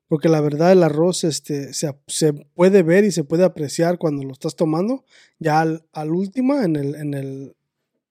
porque 0.07 0.29
la 0.29 0.41
verdad 0.41 0.71
el 0.71 0.85
arroz 0.85 1.25
este, 1.25 1.75
se, 1.75 1.93
se 2.07 2.35
puede 2.35 2.85
ver 2.85 3.03
y 3.03 3.11
se 3.11 3.25
puede 3.25 3.43
apreciar 3.43 3.99
cuando 3.99 4.23
lo 4.23 4.33
estás 4.33 4.55
tomando. 4.55 5.05
Ya 5.41 5.61
al, 5.61 5.85
al 5.93 6.11
en 6.11 6.77
el, 6.77 6.95
en 6.95 7.15
el, 7.15 7.57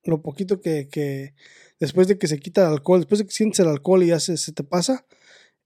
lo 0.04 0.22
poquito 0.22 0.60
que, 0.60 0.90
que, 0.90 1.34
después 1.80 2.08
de 2.08 2.18
que 2.18 2.28
se 2.28 2.40
quita 2.40 2.62
el 2.68 2.74
alcohol, 2.74 3.00
después 3.00 3.20
de 3.20 3.26
que 3.26 3.32
sientes 3.32 3.60
el 3.60 3.68
alcohol 3.68 4.04
y 4.04 4.08
ya 4.08 4.20
se, 4.20 4.38
se 4.38 4.52
te 4.52 4.64
pasa, 4.64 5.06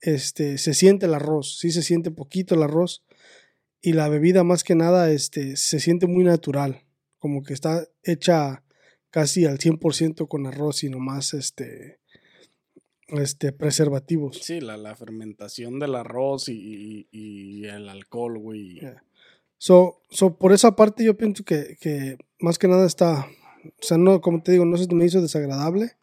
este, 0.02 0.58
se 0.58 0.74
siente 0.74 1.06
el 1.06 1.14
arroz, 1.14 1.58
sí 1.60 1.72
se 1.72 1.82
siente 1.84 2.12
poquito 2.12 2.56
el 2.56 2.64
arroz. 2.64 3.04
Y 3.82 3.94
la 3.94 4.08
bebida 4.10 4.44
más 4.44 4.64
que 4.64 4.76
nada 4.76 5.12
este, 5.12 5.58
se 5.58 5.80
siente 5.80 6.08
muy 6.08 6.24
natural, 6.24 6.84
como 7.20 7.44
que 7.44 7.54
está 7.54 7.86
hecha 8.04 8.64
casi 9.10 9.46
al 9.46 9.58
100% 9.60 10.28
con 10.28 10.48
arroz 10.48 10.84
y 10.84 10.90
nomás 10.90 11.34
este, 11.34 12.00
este, 13.08 13.52
preservativos. 13.52 14.40
Sí, 14.42 14.62
la, 14.62 14.78
la 14.78 14.96
fermentación 14.96 15.80
del 15.80 15.96
arroz 15.96 16.48
y, 16.50 16.54
y- 16.54 17.08
y 17.12 17.66
el 17.66 17.90
alcohol, 17.90 18.38
güey. 18.40 18.80
Yeah. 18.80 19.04
So, 19.58 20.02
so, 20.10 20.38
por 20.38 20.52
esa 20.54 20.76
parte 20.76 21.04
yo 21.04 21.16
pienso 21.16 21.44
que, 21.44 21.78
que 21.80 22.18
más 22.40 22.58
que 22.58 22.68
nada 22.68 22.86
está, 22.86 23.28
o 23.66 23.72
sea, 23.84 23.98
no, 23.98 24.20
como 24.22 24.42
te 24.44 24.52
digo, 24.54 24.66
no 24.66 24.78
se 24.78 24.94
me 24.94 25.06
hizo 25.06 25.22
desagradable. 25.22 25.94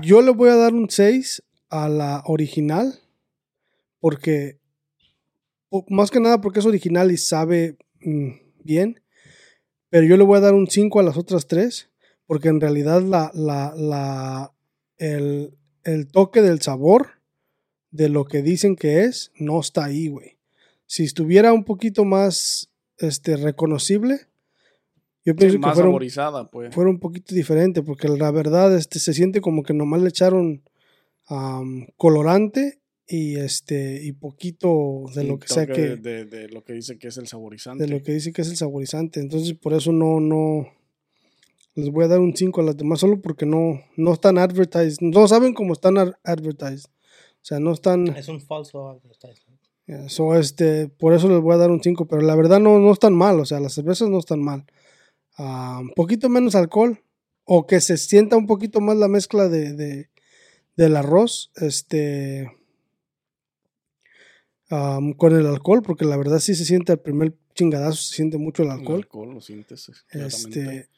Yo 0.00 0.22
le 0.22 0.30
voy 0.30 0.48
a 0.50 0.56
dar 0.56 0.72
un 0.74 0.88
6 0.88 1.42
a 1.68 1.88
la 1.88 2.22
original, 2.26 2.98
porque, 4.00 4.58
po- 5.68 5.84
más 5.88 6.10
que 6.10 6.20
nada 6.20 6.40
porque 6.40 6.60
es 6.60 6.66
original 6.66 7.10
y 7.12 7.16
sabe 7.18 7.76
mm, 8.00 8.30
bien, 8.64 9.02
pero 9.90 10.06
yo 10.06 10.16
le 10.16 10.24
voy 10.24 10.38
a 10.38 10.42
dar 10.42 10.54
un 10.54 10.68
5 10.68 11.00
a 11.00 11.02
las 11.02 11.16
otras 11.16 11.46
tres, 11.46 11.90
porque 12.26 12.48
en 12.48 12.60
realidad 12.60 13.02
la, 13.02 13.30
la, 13.34 13.74
la, 13.76 14.54
el, 14.96 15.56
el 15.84 16.06
toque 16.08 16.40
del 16.40 16.62
sabor 16.62 17.20
de 17.90 18.08
lo 18.08 18.24
que 18.24 18.40
dicen 18.42 18.74
que 18.76 19.02
es, 19.04 19.32
no 19.34 19.60
está 19.60 19.84
ahí, 19.84 20.08
güey. 20.08 20.38
Si 20.86 21.04
estuviera 21.04 21.52
un 21.52 21.64
poquito 21.64 22.04
más 22.06 22.70
este, 22.96 23.36
reconocible, 23.36 24.28
yo 25.24 25.36
pienso 25.36 25.54
que 25.54 25.58
más 25.60 25.74
fuera 25.74 25.88
un, 25.88 25.92
saborizada, 25.92 26.50
pues. 26.50 26.74
fuera 26.74 26.90
un 26.90 26.98
poquito 26.98 27.34
diferente, 27.34 27.82
porque 27.82 28.08
la 28.08 28.30
verdad 28.30 28.76
este, 28.76 28.98
se 28.98 29.14
siente 29.14 29.40
como 29.40 29.62
que 29.62 29.72
nomás 29.72 30.02
le 30.02 30.08
echaron 30.08 30.62
colorante 31.96 32.80
y 33.06 33.36
este 33.36 34.02
y 34.02 34.12
poquito 34.12 35.04
de 35.14 35.24
lo 35.24 35.38
que 35.38 35.48
sea 35.48 35.66
que 35.66 35.96
De, 35.96 36.24
de 36.24 36.48
lo 36.48 36.62
que 36.62 36.74
dice 36.74 36.98
que 36.98 37.08
es 37.08 37.16
el 37.16 37.26
saborizante. 37.26 37.84
de 37.84 37.90
lo 37.90 38.02
que 38.02 38.12
dice 38.12 38.32
que 38.32 38.42
es 38.42 38.50
el 38.50 38.56
saborizante. 38.56 39.20
Entonces, 39.20 39.54
por 39.54 39.72
eso 39.72 39.92
no, 39.92 40.20
no, 40.20 40.68
les 41.74 41.90
voy 41.90 42.04
a 42.04 42.08
dar 42.08 42.20
un 42.20 42.36
5 42.36 42.60
a 42.60 42.64
las 42.64 42.76
demás, 42.76 43.00
solo 43.00 43.20
porque 43.20 43.46
no, 43.46 43.80
no 43.96 44.12
están 44.12 44.38
advertised, 44.38 44.98
no 45.00 45.26
saben 45.28 45.54
cómo 45.54 45.72
están 45.72 45.96
advertised. 46.24 46.86
O 46.86 47.44
sea, 47.44 47.58
no 47.58 47.72
están, 47.72 48.08
Es 48.08 48.28
un 48.28 48.40
falso 48.40 48.88
advertisement. 48.88 49.60
yeah, 49.86 50.08
so, 50.08 50.36
este, 50.36 50.88
por 50.88 51.12
eso 51.12 51.28
les 51.28 51.40
voy 51.40 51.54
a 51.54 51.58
dar 51.58 51.70
un 51.70 51.82
5, 51.82 52.06
pero 52.06 52.22
la 52.22 52.36
verdad 52.36 52.60
no, 52.60 52.78
no 52.78 52.92
están 52.92 53.14
mal, 53.14 53.40
o 53.40 53.44
sea, 53.44 53.58
las 53.58 53.72
cervezas 53.72 54.08
no 54.08 54.18
están 54.18 54.40
mal. 54.40 54.64
Un 55.38 55.92
poquito 55.96 56.28
menos 56.28 56.54
alcohol, 56.54 57.02
o 57.44 57.66
que 57.66 57.80
se 57.80 57.96
sienta 57.96 58.36
un 58.36 58.46
poquito 58.46 58.80
más 58.80 58.96
la 58.96 59.08
mezcla 59.08 59.48
de, 59.48 59.72
de- 59.72 60.10
del 60.76 60.96
arroz, 60.96 61.50
este, 61.56 62.50
con 64.68 65.32
el 65.36 65.46
alcohol, 65.46 65.82
porque 65.82 66.04
la 66.04 66.16
verdad 66.16 66.38
sí 66.38 66.54
se 66.54 66.64
siente 66.64 66.92
el 66.92 66.98
primer 66.98 67.34
chingadazo, 67.54 67.96
se 68.02 68.14
siente 68.14 68.38
mucho 68.38 68.62
el 68.62 68.68
El 68.68 68.74
alcohol. 68.78 68.96
alcohol, 69.00 69.34
lo 69.34 69.40
sientes. 69.40 69.90
Este, 70.12 70.88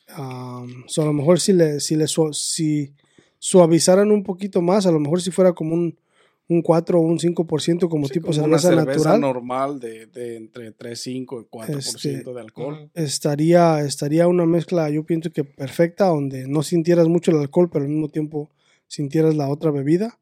so 0.86 1.02
a 1.02 1.04
lo 1.06 1.12
mejor 1.12 1.40
si 1.40 1.52
le, 1.52 1.80
si 1.80 1.96
le 1.96 2.06
si 2.32 2.92
suavizaran 3.38 4.10
un 4.12 4.22
poquito 4.22 4.62
más, 4.62 4.86
a 4.86 4.92
lo 4.92 5.00
mejor 5.00 5.20
si 5.20 5.30
fuera 5.30 5.52
como 5.52 5.74
un, 5.74 5.98
un 6.48 6.60
4 6.62 6.98
o 6.98 7.02
un 7.02 7.18
5% 7.18 7.88
como 7.88 8.06
Sí, 8.06 8.14
tipo 8.14 8.28
como 8.30 8.44
una 8.44 8.58
cerveza, 8.58 8.84
natural, 8.84 9.20
normal 9.20 9.80
de, 9.80 10.06
de 10.06 10.36
entre 10.36 10.72
3, 10.72 11.00
5 11.00 11.40
y 11.40 11.44
4% 11.44 11.78
Este, 11.78 12.22
de 12.22 12.40
alcohol. 12.40 12.90
estaría, 12.94 13.80
estaría 13.80 14.28
una 14.28 14.44
mezcla, 14.46 14.90
yo 14.90 15.04
pienso 15.04 15.30
que 15.30 15.44
perfecta, 15.44 16.06
donde 16.06 16.46
no 16.46 16.62
sintieras 16.62 17.08
mucho 17.08 17.30
el 17.30 17.38
alcohol, 17.38 17.70
pero 17.72 17.84
al 17.84 17.90
mismo 17.90 18.08
tiempo 18.08 18.50
sintieras 18.86 19.34
la 19.34 19.48
otra 19.48 19.70
bebida. 19.70 20.18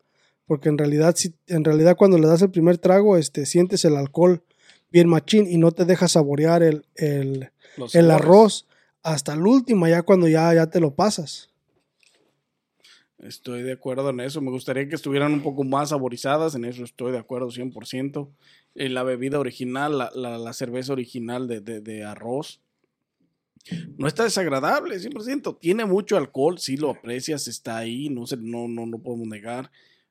Porque 0.46 0.68
en 0.68 0.76
realidad, 0.78 1.14
si, 1.16 1.35
en 1.46 1.64
realidad 1.64 1.96
cuando 1.96 2.18
le 2.18 2.26
das 2.26 2.42
el 2.42 2.50
primer 2.50 2.76
trago, 2.78 3.16
este, 3.16 3.46
sientes 3.46 3.85
el 3.85 3.96
alcohol 3.96 4.42
bien 4.90 5.08
machín 5.08 5.46
y 5.48 5.56
no 5.56 5.72
te 5.72 5.85
deja 5.85 6.08
saborear 6.08 6.62
el, 6.62 6.85
el, 6.96 7.50
el 7.94 8.11
arroz 8.11 8.66
hasta 9.02 9.32
el 9.32 9.46
último, 9.46 9.88
ya 9.88 10.02
cuando 10.02 10.28
ya, 10.28 10.52
ya 10.52 10.66
te 10.68 10.78
lo 10.80 10.94
pasas. 10.94 11.48
Estoy 13.22 13.62
de 13.62 13.72
acuerdo 13.72 14.11
en 14.11 14.20
eso. 14.20 14.40
Me 14.40 14.50
gustaría 14.50 14.88
que 14.88 14.94
estuvieran 14.96 15.32
un 15.32 15.42
poco 15.42 15.62
más 15.64 15.90
saborizadas. 15.90 16.54
En 16.54 16.64
eso 16.64 16.82
estoy 16.85 17.12
de 17.12 17.18
acuerdo 17.18 17.50
100%. 17.50 18.28
Eh, 18.74 18.88
la 18.88 19.02
bebida 19.04 19.38
original, 19.38 19.96
la, 19.98 20.11
la- 20.14 20.52
cerveza 20.52 20.92
original 20.92 21.46
de, 21.46 21.61
de- 21.61 21.80
de 21.80 22.04
arroz, 22.04 22.61
no 23.96 24.08
está 24.08 24.24
desagradable, 24.24 24.98
100%. 24.98 25.58
Tiene 25.61 25.85
mucho 25.85 26.16
alcohol, 26.16 26.58
si 26.58 26.76
lo 26.76 26.90
aprecias, 26.90 27.46
está 27.46 27.78
ahí, 27.78 28.08
no, 28.08 28.26
se, 28.26 28.37
no, 28.37 28.66
no, 28.66 28.87
no 28.87 28.98
podemos 28.98 29.28
negar. 29.28 29.70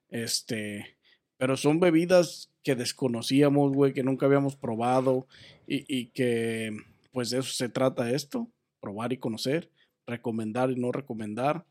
Este, 0.10 0.96
pero 1.38 1.58
son 1.58 1.80
bebidas 1.80 2.50
que 2.64 2.76
desconocíamos, 2.76 3.74
güey, 3.74 3.94
que 3.94 4.04
nunca 4.04 4.26
habíamos 4.26 4.56
probado 4.56 5.28
y, 5.68 5.84
y 5.94 6.08
que, 6.08 6.72
pues 7.12 7.30
de 7.32 7.40
eso 7.40 7.52
se 7.52 7.68
trata 7.68 8.12
esto, 8.12 8.48
probar 8.80 9.12
y 9.12 9.18
conocer, 9.18 9.70
recomendar 10.06 10.72
y 10.72 10.76
no 10.76 10.92
recomendar. 10.92 11.66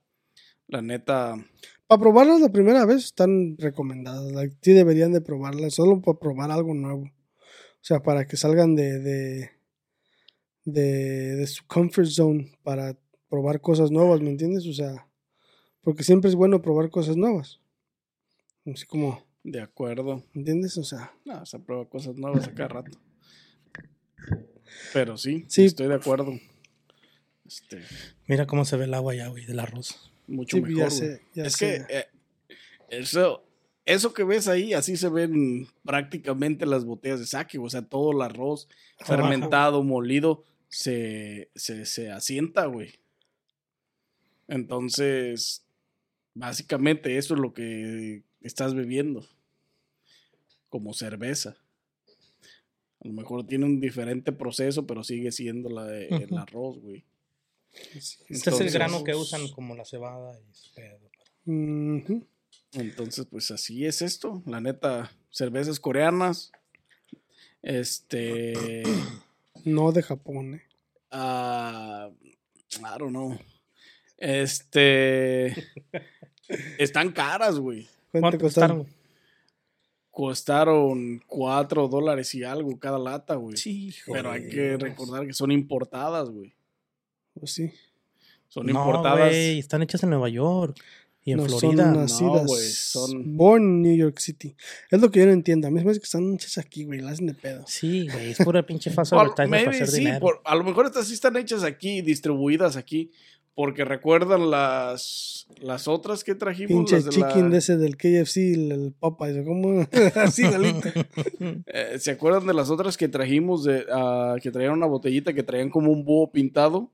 La 0.70 0.82
neta, 0.82 1.34
Para 1.86 2.00
probarlas 2.00 2.40
la 2.40 2.50
primera 2.50 2.84
vez 2.86 3.04
están 3.04 3.56
recomendadas. 3.58 4.30
like, 4.32 4.56
sí 4.62 4.72
deberían 4.72 5.12
de 5.12 5.20
probarlas, 5.20 5.74
solo 5.74 6.00
para 6.00 6.18
probar 6.18 6.50
algo 6.50 6.74
nuevo. 6.74 7.02
O 7.02 7.82
sea, 7.82 8.00
para 8.02 8.26
que 8.26 8.36
salgan 8.36 8.76
de, 8.76 8.98
de, 9.00 9.50
de, 10.64 11.36
de 11.36 11.46
su 11.46 11.66
comfort 11.66 12.06
zone, 12.06 12.52
para 12.62 12.96
probar 13.28 13.60
cosas 13.60 13.90
nuevas, 13.90 14.20
¿me 14.20 14.30
entiendes? 14.30 14.66
O 14.66 14.72
sea, 14.72 15.08
porque 15.82 16.04
siempre 16.04 16.28
es 16.28 16.36
bueno 16.36 16.62
probar 16.62 16.90
cosas 16.90 17.16
nuevas. 17.16 17.60
Así 18.66 18.86
como, 18.86 19.24
de 19.42 19.60
acuerdo. 19.60 20.22
¿me 20.34 20.40
entiendes? 20.42 20.76
O 20.78 20.84
sea, 20.84 21.12
No, 21.24 21.44
se 21.46 21.58
prueba 21.58 21.88
cosas 21.88 22.14
nuevas 22.16 22.46
a 22.46 22.54
cada 22.54 22.68
rato. 22.68 22.98
Pero 24.92 25.16
sí, 25.16 25.44
Sí. 25.48 25.64
estoy 25.64 25.88
de 25.88 25.94
acuerdo. 25.94 26.32
Este, 27.44 27.80
Mira 28.28 28.46
cómo 28.46 28.64
se 28.64 28.76
ve 28.76 28.84
el 28.84 28.94
agua 28.94 29.14
ya, 29.14 29.26
güey, 29.28 29.44
del 29.46 29.58
arroz. 29.58 30.12
Mucho 30.30 30.56
sí, 30.56 30.62
mejor. 30.62 30.84
ya 30.84 30.90
sé, 30.90 31.22
ya 31.34 31.44
es 31.44 31.52
sé. 31.54 31.84
que 31.88 31.98
eh, 31.98 32.06
eso, 32.88 33.44
eso 33.84 34.12
que 34.14 34.24
ves 34.24 34.48
ahí, 34.48 34.72
así 34.72 34.96
se 34.96 35.08
ven 35.08 35.66
prácticamente 35.84 36.66
las 36.66 36.84
botellas 36.84 37.20
de 37.20 37.26
sake. 37.26 37.58
O 37.58 37.68
sea, 37.68 37.82
todo 37.82 38.12
el 38.12 38.22
arroz 38.22 38.68
fermentado, 39.04 39.82
molido, 39.82 40.44
se, 40.68 41.50
se, 41.54 41.84
se 41.86 42.10
asienta, 42.10 42.66
güey. 42.66 42.94
Entonces, 44.48 45.64
básicamente 46.34 47.16
eso 47.16 47.34
es 47.34 47.40
lo 47.40 47.52
que 47.54 48.22
estás 48.40 48.74
bebiendo. 48.74 49.24
Como 50.68 50.92
cerveza. 50.94 51.56
A 53.02 53.08
lo 53.08 53.12
mejor 53.14 53.46
tiene 53.46 53.64
un 53.64 53.80
diferente 53.80 54.30
proceso, 54.32 54.86
pero 54.86 55.02
sigue 55.02 55.32
siendo 55.32 55.68
la 55.70 55.84
de- 55.86 56.08
el 56.08 56.36
arroz, 56.36 56.78
güey. 56.78 57.04
Este 57.72 57.98
es 57.98 58.18
el 58.28 58.36
Entonces- 58.36 58.74
grano 58.74 59.04
que 59.04 59.14
usan 59.14 59.48
como 59.48 59.74
la 59.74 59.84
cebada 59.84 60.38
y 60.38 60.50
ese 60.50 60.70
pedo. 60.74 60.98
Entonces, 62.72 63.26
pues 63.30 63.50
así 63.50 63.86
es 63.86 64.02
esto. 64.02 64.42
La 64.46 64.60
neta, 64.60 65.10
cervezas 65.30 65.80
coreanas. 65.80 66.52
Este. 67.62 68.82
No 69.66 69.92
de 69.92 70.02
Japón, 70.02 70.54
¿eh? 70.54 70.62
ah, 71.10 72.08
I 72.78 72.98
don't 72.98 73.10
know. 73.10 73.38
Este. 74.16 75.54
Están 76.78 77.12
caras, 77.12 77.58
güey. 77.58 77.82
¿Cuánto 78.10 78.20
¿Cuánto 78.20 78.38
te 78.38 78.44
costaron? 78.44 78.78
costaron? 78.78 78.78
güey? 78.78 79.00
Costaron 80.10 81.22
4 81.26 81.88
dólares 81.88 82.34
y 82.34 82.42
algo 82.42 82.78
cada 82.78 82.98
lata, 82.98 83.34
güey. 83.34 83.58
Sí, 83.58 83.94
Pero 84.06 84.30
hay 84.32 84.48
que 84.48 84.78
recordar 84.78 85.26
que 85.26 85.34
son 85.34 85.52
importadas, 85.52 86.30
güey. 86.30 86.54
Pues 87.34 87.52
sí. 87.52 87.70
Son 88.48 88.66
No, 88.66 88.72
importadas. 88.72 89.32
están 89.32 89.82
hechas 89.82 90.02
en 90.02 90.10
Nueva 90.10 90.28
York 90.28 90.76
y 91.24 91.32
en 91.32 91.36
no 91.38 91.44
Florida. 91.46 91.84
son 91.84 91.96
nacidas. 92.00 92.46
güey, 92.46 92.62
son- 92.68 93.36
Born 93.36 93.62
in 93.62 93.82
New 93.82 93.96
York 93.96 94.18
City. 94.18 94.56
Es 94.90 95.00
lo 95.00 95.10
que 95.10 95.20
yo 95.20 95.26
no 95.26 95.32
entiendo. 95.32 95.68
A 95.68 95.70
mí 95.70 95.76
me 95.76 95.82
parece 95.82 96.00
que 96.00 96.04
están 96.06 96.34
hechas 96.34 96.58
aquí, 96.58 96.84
güey. 96.84 97.00
La 97.00 97.12
hacen 97.12 97.26
de 97.26 97.34
pedo. 97.34 97.64
Sí, 97.66 98.08
güey, 98.08 98.30
es 98.32 98.38
pura 98.38 98.64
pinche 98.66 98.90
para 98.94 99.02
hacer 99.02 99.86
sí, 99.86 99.98
dinero. 100.00 100.20
por- 100.20 100.40
a 100.44 100.54
lo 100.56 100.64
mejor 100.64 100.86
estas 100.86 101.06
sí 101.06 101.14
están 101.14 101.36
hechas 101.36 101.62
aquí, 101.62 102.02
distribuidas 102.02 102.76
aquí. 102.76 103.10
Porque 103.52 103.84
recuerdan 103.84 104.48
las, 104.50 105.46
las 105.60 105.86
otras 105.88 106.24
que 106.24 106.34
trajimos. 106.34 106.68
Pinche 106.70 106.94
las 106.96 107.04
de 107.06 107.20
la- 107.20 107.28
chicken 107.28 107.50
de 107.50 107.58
ese 107.58 107.76
del 107.76 107.96
KFC, 107.96 108.54
el, 108.54 108.72
el. 108.72 108.94
¿Cómo? 109.44 109.86
Así. 110.14 110.44
Eh, 111.66 111.96
¿Se 111.98 112.12
acuerdan 112.12 112.46
de 112.46 112.54
las 112.54 112.70
otras 112.70 112.96
que 112.96 113.08
trajimos? 113.08 113.64
De, 113.64 113.84
ah, 113.92 114.36
que 114.42 114.50
traían 114.50 114.72
una 114.72 114.86
botellita 114.86 115.32
que 115.32 115.42
traían 115.42 115.68
como 115.68 115.90
un 115.92 116.04
búho 116.04 116.30
pintado. 116.30 116.90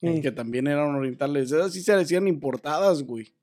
Mm. 0.00 0.20
Que 0.20 0.30
también 0.32 0.66
eran 0.66 0.94
orientales. 0.94 1.50
Esas 1.50 1.72
sí 1.72 1.82
se 1.82 1.96
decían 1.96 2.28
importadas, 2.28 3.02
güey. 3.02 3.34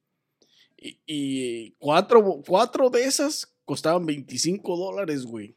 Y, 0.77 0.99
y 1.05 1.71
cuatro, 1.77 2.41
cuatro 2.47 2.89
de 2.89 3.03
esas 3.05 3.53
costaban 3.65 4.05
25 4.05 4.77
dólares, 4.77 5.25
güey. 5.25 5.55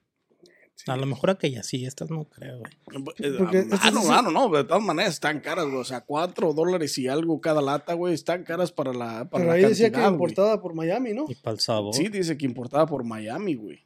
A 0.86 0.96
lo 0.96 1.06
mejor 1.06 1.30
aquellas 1.30 1.66
sí, 1.66 1.84
estas 1.84 2.08
no 2.08 2.24
creo, 2.24 2.60
güey. 2.60 2.72
Eh, 3.18 3.34
Porque 3.36 3.66
ah, 3.80 3.90
no, 3.90 4.00
sí- 4.02 4.08
ah, 4.10 4.22
no, 4.22 4.30
no, 4.30 4.48
de 4.48 4.64
todas 4.64 4.82
maneras 4.82 5.14
están 5.14 5.40
caras, 5.40 5.66
güey. 5.66 5.78
O 5.78 5.84
sea, 5.84 6.02
cuatro 6.02 6.54
dólares 6.54 6.96
y 6.98 7.08
algo 7.08 7.40
cada 7.40 7.60
lata, 7.60 7.94
güey. 7.94 8.14
Están 8.14 8.44
caras 8.44 8.70
para 8.72 8.92
la, 8.92 9.28
para 9.28 9.42
Pero 9.42 9.46
la 9.46 9.52
ahí 9.54 9.64
decía 9.64 9.90
que 9.90 9.98
güey. 9.98 10.08
importada 10.12 10.62
por 10.62 10.74
Miami, 10.74 11.12
¿no? 11.14 11.26
Y 11.28 11.34
para 11.34 11.54
el 11.54 11.60
sabor. 11.60 11.94
Sí, 11.94 12.08
dice 12.08 12.38
que 12.38 12.46
importada 12.46 12.86
por 12.86 13.04
Miami, 13.04 13.56
güey. 13.56 13.80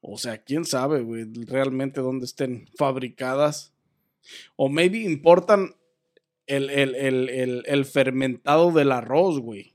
O 0.00 0.16
sea, 0.18 0.38
quién 0.38 0.64
sabe, 0.64 1.00
güey, 1.02 1.24
realmente 1.46 2.00
dónde 2.00 2.26
estén 2.26 2.68
fabricadas. 2.76 3.73
O 4.56 4.68
maybe 4.68 4.98
importan 4.98 5.74
el, 6.46 6.70
el, 6.70 6.94
el, 6.94 7.28
el, 7.28 7.62
el 7.66 7.84
fermentado 7.84 8.70
del 8.72 8.92
arroz, 8.92 9.40
güey. 9.40 9.74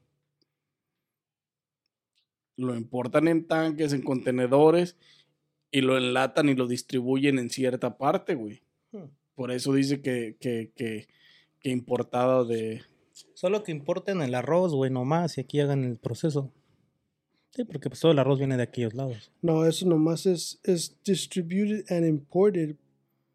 Lo 2.55 2.75
importan 2.75 3.27
en 3.27 3.47
tanques, 3.47 3.93
en 3.93 4.01
contenedores, 4.01 4.97
y 5.71 5.81
lo 5.81 5.97
enlatan 5.97 6.49
y 6.49 6.55
lo 6.55 6.67
distribuyen 6.67 7.39
en 7.39 7.49
cierta 7.49 7.97
parte, 7.97 8.35
güey. 8.35 8.61
Hmm. 8.91 9.05
Por 9.35 9.51
eso 9.51 9.73
dice 9.73 10.01
que, 10.01 10.35
que, 10.39 10.71
que, 10.75 11.07
que 11.59 11.69
importada 11.69 12.43
de... 12.43 12.81
Solo 13.33 13.63
que 13.63 13.71
importen 13.71 14.21
el 14.21 14.35
arroz, 14.35 14.73
güey, 14.73 14.91
nomás, 14.91 15.37
y 15.37 15.41
aquí 15.41 15.59
hagan 15.59 15.83
el 15.83 15.97
proceso. 15.97 16.51
Sí, 17.51 17.63
porque 17.63 17.89
pues 17.89 17.99
todo 17.99 18.11
el 18.11 18.19
arroz 18.19 18.37
viene 18.37 18.57
de 18.57 18.63
aquellos 18.63 18.93
lados. 18.93 19.31
No, 19.41 19.65
eso 19.65 19.85
nomás 19.87 20.25
es, 20.25 20.59
es 20.63 20.97
distributed 21.03 21.91
and 21.91 22.05
imported 22.05 22.75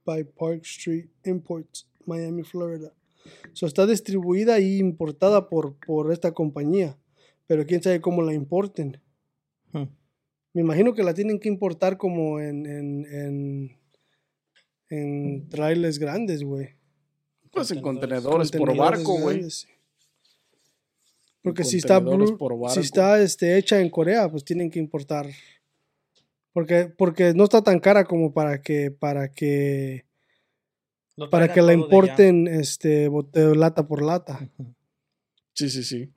by 0.05 0.25
Park 0.25 0.63
Street 0.65 1.09
Imports, 1.25 1.89
Miami, 2.07 2.43
Florida. 2.43 2.93
So, 3.53 3.67
está 3.67 3.87
distribuida 3.87 4.59
y 4.61 4.79
importada 4.79 5.49
por, 5.49 5.77
por 5.87 6.13
esta 6.13 6.33
compañía, 6.33 6.99
pero 7.47 7.65
quién 7.67 7.83
sabe 7.83 8.01
cómo 8.01 8.23
la 8.23 8.35
importen. 8.35 9.01
Hmm. 9.73 9.85
Me 10.53 10.61
imagino 10.63 10.95
que 10.95 11.03
la 11.03 11.15
tienen 11.15 11.39
que 11.41 11.49
importar 11.49 11.97
como 11.97 12.39
en, 12.41 12.67
en, 12.67 13.07
en, 13.13 13.79
en 14.91 15.49
trailers 15.49 15.99
grandes, 15.99 16.45
güey. 16.45 16.69
Pues 17.51 17.71
en 17.71 17.81
Contenedores. 17.81 18.51
contenedores 18.51 18.53
por 18.53 18.77
barco, 18.77 19.19
güey. 19.21 19.43
Porque 21.43 21.65
si 21.65 21.77
está, 21.79 21.97
contenedores 21.97 22.31
blue- 22.31 22.39
por 22.39 22.71
si 22.71 22.81
está 22.81 23.21
este, 23.21 23.57
hecha 23.59 23.81
en 23.81 23.91
Corea, 23.91 24.31
pues 24.31 24.45
tienen 24.45 24.71
que 24.71 24.79
importar. 24.79 25.27
Porque, 26.55 26.87
porque 26.87 27.35
no 27.35 27.45
está 27.45 27.63
tan 27.63 27.81
cara 27.81 28.05
como 28.05 28.33
para 28.33 28.63
que, 28.63 28.91
para 28.91 29.31
que, 29.35 30.07
Lo 31.17 31.29
para 31.29 31.53
que 31.53 31.61
la 31.61 31.75
importen 31.75 32.47
este 32.49 33.09
bote- 33.11 33.55
lata 33.55 33.87
por 33.87 34.01
lata. 34.03 34.49
Sí, 35.53 35.69
sí, 35.69 35.83
sí. 35.85 36.11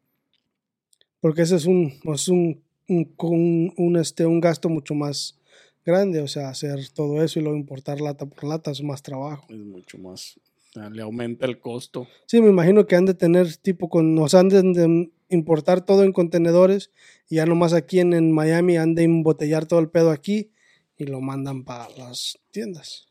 Porque 1.20 1.42
ese 1.42 1.56
es 1.56 1.66
un, 1.66 1.92
es 2.14 2.28
un, 2.30 2.62
un, 2.88 3.14
un, 3.18 3.74
un, 3.78 3.98
este, 3.98 4.26
un 4.26 4.40
gasto 4.40 4.70
mucho 4.70 4.94
más 4.94 5.40
grande. 5.84 6.22
O 6.22 6.28
sea, 6.28 6.50
hacer 6.50 6.88
todo 6.94 7.24
eso 7.24 7.40
y 7.40 7.42
luego 7.42 7.58
importar 7.58 8.00
lata 8.00 8.26
por 8.28 8.44
lata 8.44 8.72
es 8.72 8.82
más 8.84 9.02
trabajo. 9.02 9.46
Es 9.50 9.58
mucho 9.58 9.98
más. 9.98 10.38
o 10.70 10.74
sea, 10.74 10.90
le 10.92 11.02
aumenta 11.02 11.48
el 11.48 11.60
costo. 11.60 12.08
Sí, 12.28 12.40
me 12.42 12.50
imagino 12.50 12.86
que 12.86 12.96
han 12.96 13.06
de 13.06 13.16
tener 13.16 13.58
tipo 13.58 13.90
con, 13.90 14.18
o 14.20 14.30
sea, 14.30 14.42
han 14.42 14.50
de, 14.50 14.62
de 14.62 15.10
importar 15.30 15.86
todo 15.86 16.04
en 16.04 16.12
contenedores 16.14 16.92
y 17.30 17.36
ya 17.36 17.46
nomás 17.46 17.74
aquí 17.74 18.00
en, 18.00 18.14
en 18.14 18.32
Miami 18.32 18.78
han 18.78 18.96
de 18.96 19.04
embotellar 19.04 19.66
todo 19.66 19.80
el 19.80 19.90
pedo 19.90 20.12
aquí 20.12 20.52
y 20.98 21.06
lo 21.06 21.22
mandan 21.22 21.64
para 21.64 21.90
las 21.98 22.38
tiendas. 22.52 23.08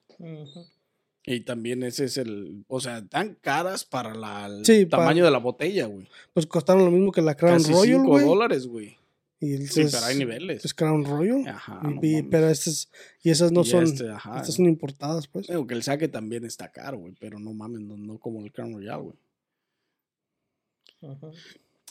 Y 1.25 1.41
también 1.41 1.83
ese 1.83 2.05
es 2.05 2.17
el. 2.19 2.65
O 2.69 2.81
sea, 2.81 3.05
tan 3.07 3.35
caras 3.35 3.85
para 3.85 4.15
la, 4.15 4.47
el 4.47 4.65
Sí, 4.65 4.87
tamaño 4.87 5.25
de 5.25 5.31
la 5.31 5.39
botella, 5.39 5.87
güey. 5.87 6.09
Pues 6.33 6.47
costaron 6.47 6.85
lo 6.85 6.91
mismo 6.91 7.11
que 7.13 7.21
la 7.21 7.35
Crown 7.37 7.59
Casi 7.59 7.73
Royal, 7.73 7.99
5 8.01 8.09
güey. 8.09 8.25
dólares, 8.25 8.67
güey. 8.67 8.97
Y 9.41 9.53
el- 9.55 9.69
Sí, 9.69 9.83
es, 9.83 9.93
pero 9.93 10.07
hay 10.07 10.17
niveles. 10.17 10.65
es 10.65 10.73
Crown 10.73 11.05
Royal. 11.05 11.47
Ajá. 11.49 11.81
No 11.83 11.99
y- 12.01 12.23
pero 12.23 12.49
estas 12.49 12.91
y 13.23 13.31
esas 13.31 13.53
no 13.53 13.63
Y 13.63 13.65
son, 13.67 13.85
este, 13.85 14.09
ajá. 14.09 14.37
estas 14.39 14.55
son 14.55 14.67
importadas, 14.67 15.27
pues. 15.29 15.49
Digo 15.49 15.67
que 15.67 15.75
el 15.75 15.83
saque 15.83 16.09
también 16.09 16.45
está 16.45 16.71
caro, 16.71 16.99
güey. 16.99 17.15
Pero 17.21 17.39
no 17.39 17.53
mames, 17.53 17.81
no, 17.83 17.97
no 17.97 18.19
como 18.19 18.41
el 18.43 18.53
Crown 18.53 18.73
Royal, 18.75 19.03
güey. 19.03 19.17
Ujú. 21.03 21.33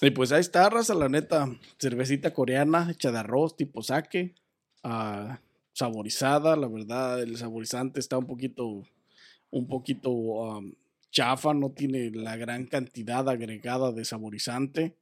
Y 0.02 0.10
pues 0.12 0.32
ahí 0.32 0.42
está, 0.42 0.70
raza, 0.70 0.94
la 0.94 1.10
neta. 1.10 1.50
Cervecita 1.80 2.34
coreana, 2.34 2.90
hecha 2.92 3.12
de 3.12 3.20
arroz, 3.20 3.56
tipo 3.56 3.82
sake. 3.82 4.36
ah, 4.84 5.40
saborizada, 5.74 6.56
la 6.56 6.68
verdad, 6.68 7.22
el 7.22 7.38
saborizante 7.38 8.00
está 8.00 8.18
un 8.18 8.26
poquito. 8.26 8.84
Un 9.52 9.68
poquito 9.68 10.10
um, 10.10 10.74
chafa, 11.12 11.54
no 11.54 11.72
tiene 11.72 12.12
la 12.12 12.36
gran 12.36 12.66
cantidad 12.66 13.28
agregada 13.30 13.92
de 13.92 14.04
saborizante. 14.04 14.98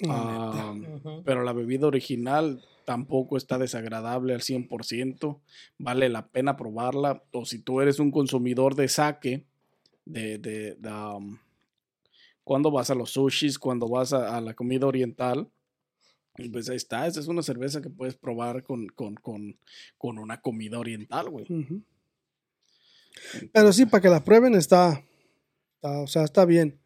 La 0.00 0.72
Ujú. 0.72 1.22
pero 1.24 1.42
la 1.42 1.52
bebida 1.52 1.86
original 1.86 2.62
tampoco 2.84 3.36
está 3.36 3.58
desagradable 3.58 4.34
al 4.34 4.40
100%. 4.40 5.40
Vale 5.78 6.08
la 6.08 6.28
pena 6.28 6.56
probarla. 6.56 7.22
O 7.32 7.44
si 7.44 7.58
tú 7.58 7.80
eres 7.80 7.98
un 7.98 8.10
consumidor 8.10 8.74
de 8.74 8.88
sake, 8.88 9.46
de, 10.04 10.38
de, 10.38 10.74
de, 10.76 10.90
um, 10.90 11.38
cuando 12.50 12.72
vas 12.72 12.90
a 12.90 12.96
los 12.96 13.12
sushis, 13.12 13.60
cuando 13.60 13.88
vas 13.88 14.12
a, 14.12 14.36
a 14.36 14.40
la 14.40 14.54
comida 14.54 14.84
oriental, 14.84 15.48
pues 16.50 16.68
ahí 16.68 16.74
está. 16.74 17.06
Esa 17.06 17.20
es 17.20 17.28
una 17.28 17.44
cerveza 17.44 17.80
que 17.80 17.90
puedes 17.90 18.16
probar 18.16 18.64
con, 18.64 18.88
con, 18.88 19.14
con, 19.14 19.56
con 19.96 20.18
una 20.18 20.40
comida 20.40 20.80
oriental, 20.80 21.30
güey. 21.30 21.46
Pero 23.52 23.72
sí, 23.72 23.86
para 23.86 24.00
que 24.00 24.08
la 24.08 24.24
prueben 24.24 24.56
está, 24.56 25.00
está, 25.76 26.00
o 26.00 26.08
sea, 26.08 26.24
está 26.24 26.44
bien. 26.44 26.80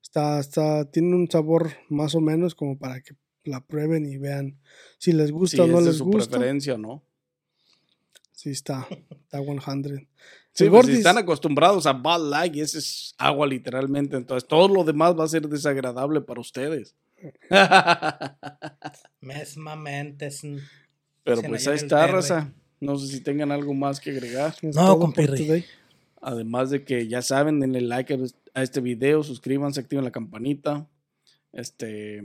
Está, 0.00 0.38
está, 0.38 0.88
tiene 0.88 1.16
un 1.16 1.28
sabor 1.28 1.72
más 1.88 2.14
o 2.14 2.20
menos 2.20 2.54
como 2.54 2.78
para 2.78 3.00
que 3.00 3.16
la 3.42 3.66
prueben 3.66 4.06
y 4.06 4.18
vean 4.18 4.60
si 4.98 5.10
les 5.10 5.30
Sí, 5.30 5.32
gusta 5.32 5.64
o 5.64 5.66
no 5.66 5.78
es 5.78 5.84
de 5.84 5.90
les 5.90 5.98
su 5.98 6.04
gusta. 6.04 6.30
preferencia, 6.30 6.78
¿no? 6.78 7.02
Sí, 8.38 8.50
está, 8.50 8.86
está 9.10 9.42
100. 9.42 10.06
Sí, 10.52 10.64
El 10.64 10.70
pues, 10.70 10.86
si 10.86 10.92
están 10.92 11.18
acostumbrados 11.18 11.86
a 11.86 11.92
Bud 11.92 12.30
Light 12.30 12.54
y 12.54 12.60
ese 12.60 12.78
es 12.78 13.12
agua 13.18 13.48
literalmente, 13.48 14.16
entonces 14.16 14.46
todo 14.46 14.68
lo 14.68 14.84
demás 14.84 15.18
va 15.18 15.24
a 15.24 15.28
ser 15.28 15.48
desagradable 15.48 16.20
para 16.20 16.40
ustedes. 16.40 16.94
Mesmamente. 19.20 20.30
Pero 21.24 21.40
Se 21.40 21.48
pues 21.48 21.66
ahí 21.66 21.74
está, 21.74 22.06
raza. 22.06 22.52
No 22.78 22.96
sé 22.96 23.08
si 23.08 23.20
tengan 23.22 23.50
algo 23.50 23.74
más 23.74 23.98
que 23.98 24.12
agregar. 24.12 24.54
Es 24.62 24.76
No, 24.76 25.12
today. 25.12 25.64
Además 26.22 26.70
de 26.70 26.84
que 26.84 27.08
ya 27.08 27.22
saben, 27.22 27.58
denle 27.58 27.80
like 27.80 28.14
a, 28.14 28.18
a 28.54 28.62
este 28.62 28.80
video, 28.80 29.24
suscríbanse, 29.24 29.80
activen 29.80 30.04
la 30.04 30.12
campanita. 30.12 30.86
Este. 31.52 32.22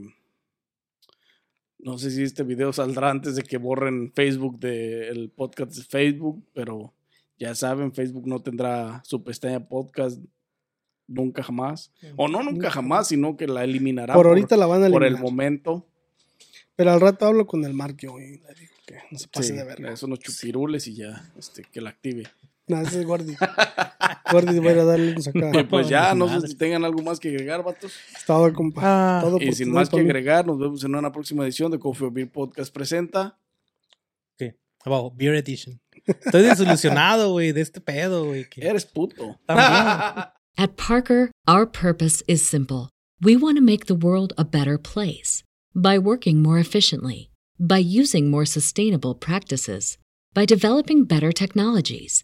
No 1.84 1.98
sé 1.98 2.12
si 2.12 2.24
este 2.24 2.44
video 2.44 2.72
saldrá 2.72 3.10
antes 3.10 3.36
de 3.36 3.44
que 3.44 3.58
borren 3.58 4.12
Facebook 4.14 4.60
del 4.60 5.30
podcast 5.30 5.76
de 5.76 5.84
Facebook, 5.84 6.44
pero 6.54 6.94
ya 7.38 7.54
saben, 7.56 7.94
Facebook 7.94 8.26
no 8.28 8.42
tendrá 8.42 9.02
su 9.06 9.24
pestaña 9.24 9.68
podcast 9.68 10.20
nunca 11.08 11.44
jamás. 11.44 11.92
O 12.16 12.28
no 12.30 12.42
nunca 12.42 12.72
jamás, 12.72 13.10
sino 13.10 13.36
que 13.36 13.48
la 13.48 13.64
eliminará 13.66 14.14
Por 14.14 14.28
ahorita 14.28 14.56
la 14.56 14.66
van 14.66 14.84
a 14.84 14.90
por 14.90 15.04
eliminar. 15.04 15.18
el 15.18 15.22
momento. 15.22 15.86
Pero 16.76 16.92
al 16.92 17.02
rato 17.02 17.26
hablo 17.26 17.46
con 17.46 17.66
el 17.66 17.74
Mark 17.74 17.98
yo 18.00 18.18
y 18.20 18.38
le 18.40 18.54
digo 18.60 18.74
que 18.88 18.96
no 19.12 19.20
se 19.20 19.28
pase 19.28 19.50
Sí, 19.50 19.54
de 19.56 19.64
verga. 19.64 19.94
unos 20.04 20.20
chupirules 20.20 20.88
y 20.88 20.96
ya, 20.96 21.32
este, 21.38 21.64
que 21.64 21.82
la 21.82 21.90
active. 21.90 22.24
No, 22.68 22.80
ese 22.82 23.02
es 23.02 23.06
Gordy. 23.06 23.36
Gordy 24.32 24.60
va 24.60 24.70
a 24.70 24.74
ir 24.74 24.80
a 24.80 24.86
darle 24.86 25.12
unos 25.12 25.28
acá. 25.28 25.52
Y 25.60 25.64
pues 25.64 25.90
ya, 25.90 26.16
no 26.16 26.28
sé 26.40 26.48
si 26.48 26.56
tengan 26.56 26.86
algo 26.86 27.02
más 27.02 27.20
que 27.20 27.30
agregar, 27.30 27.64
vatos. 27.64 27.92
Es 28.16 28.26
todo, 28.26 28.52
compa. 28.54 28.82
Ah, 28.84 29.22
Todo 29.22 29.38
Y 29.42 29.52
sin 29.52 29.72
más 29.72 29.90
que 29.90 30.00
agregar, 30.00 30.46
nos 30.48 30.58
vemos 30.58 30.84
en 30.84 30.96
una 30.96 31.12
próxima 31.12 31.44
edición 31.44 31.72
de 31.72 31.80
Coffee 31.80 32.08
or 32.08 32.14
Beer 32.14 32.32
Podcast 32.32 32.74
presenta. 32.74 33.38
¿Qué? 34.38 34.58
Wow, 34.86 35.12
Beer 35.16 35.36
Edition. 35.36 35.80
Estoy 36.06 36.42
desilusionado, 36.44 37.32
güey, 37.32 37.52
de 37.52 37.62
este 37.62 37.82
pedo, 37.82 38.26
güey. 38.26 38.50
que- 38.50 38.66
Eres 38.66 38.86
puto. 38.86 39.40
También. 39.46 40.26
At 40.58 40.76
Parker, 40.78 41.32
our 41.48 41.66
purpose 41.66 42.24
is 42.28 42.42
simple. 42.42 42.90
We 43.22 43.36
want 43.36 43.58
to 43.58 43.64
make 43.64 43.86
the 43.88 43.96
world 43.96 44.34
a 44.38 44.44
better 44.44 44.78
place 44.78 45.44
by 45.74 45.98
working 45.98 46.42
more 46.42 46.60
efficiently, 46.60 47.30
by 47.60 47.80
using 47.80 48.30
more 48.30 48.46
sustainable 48.46 49.16
practices, 49.16 49.98
by 50.34 50.46
developing 50.46 51.06
better 51.06 51.32
technologies. 51.32 52.24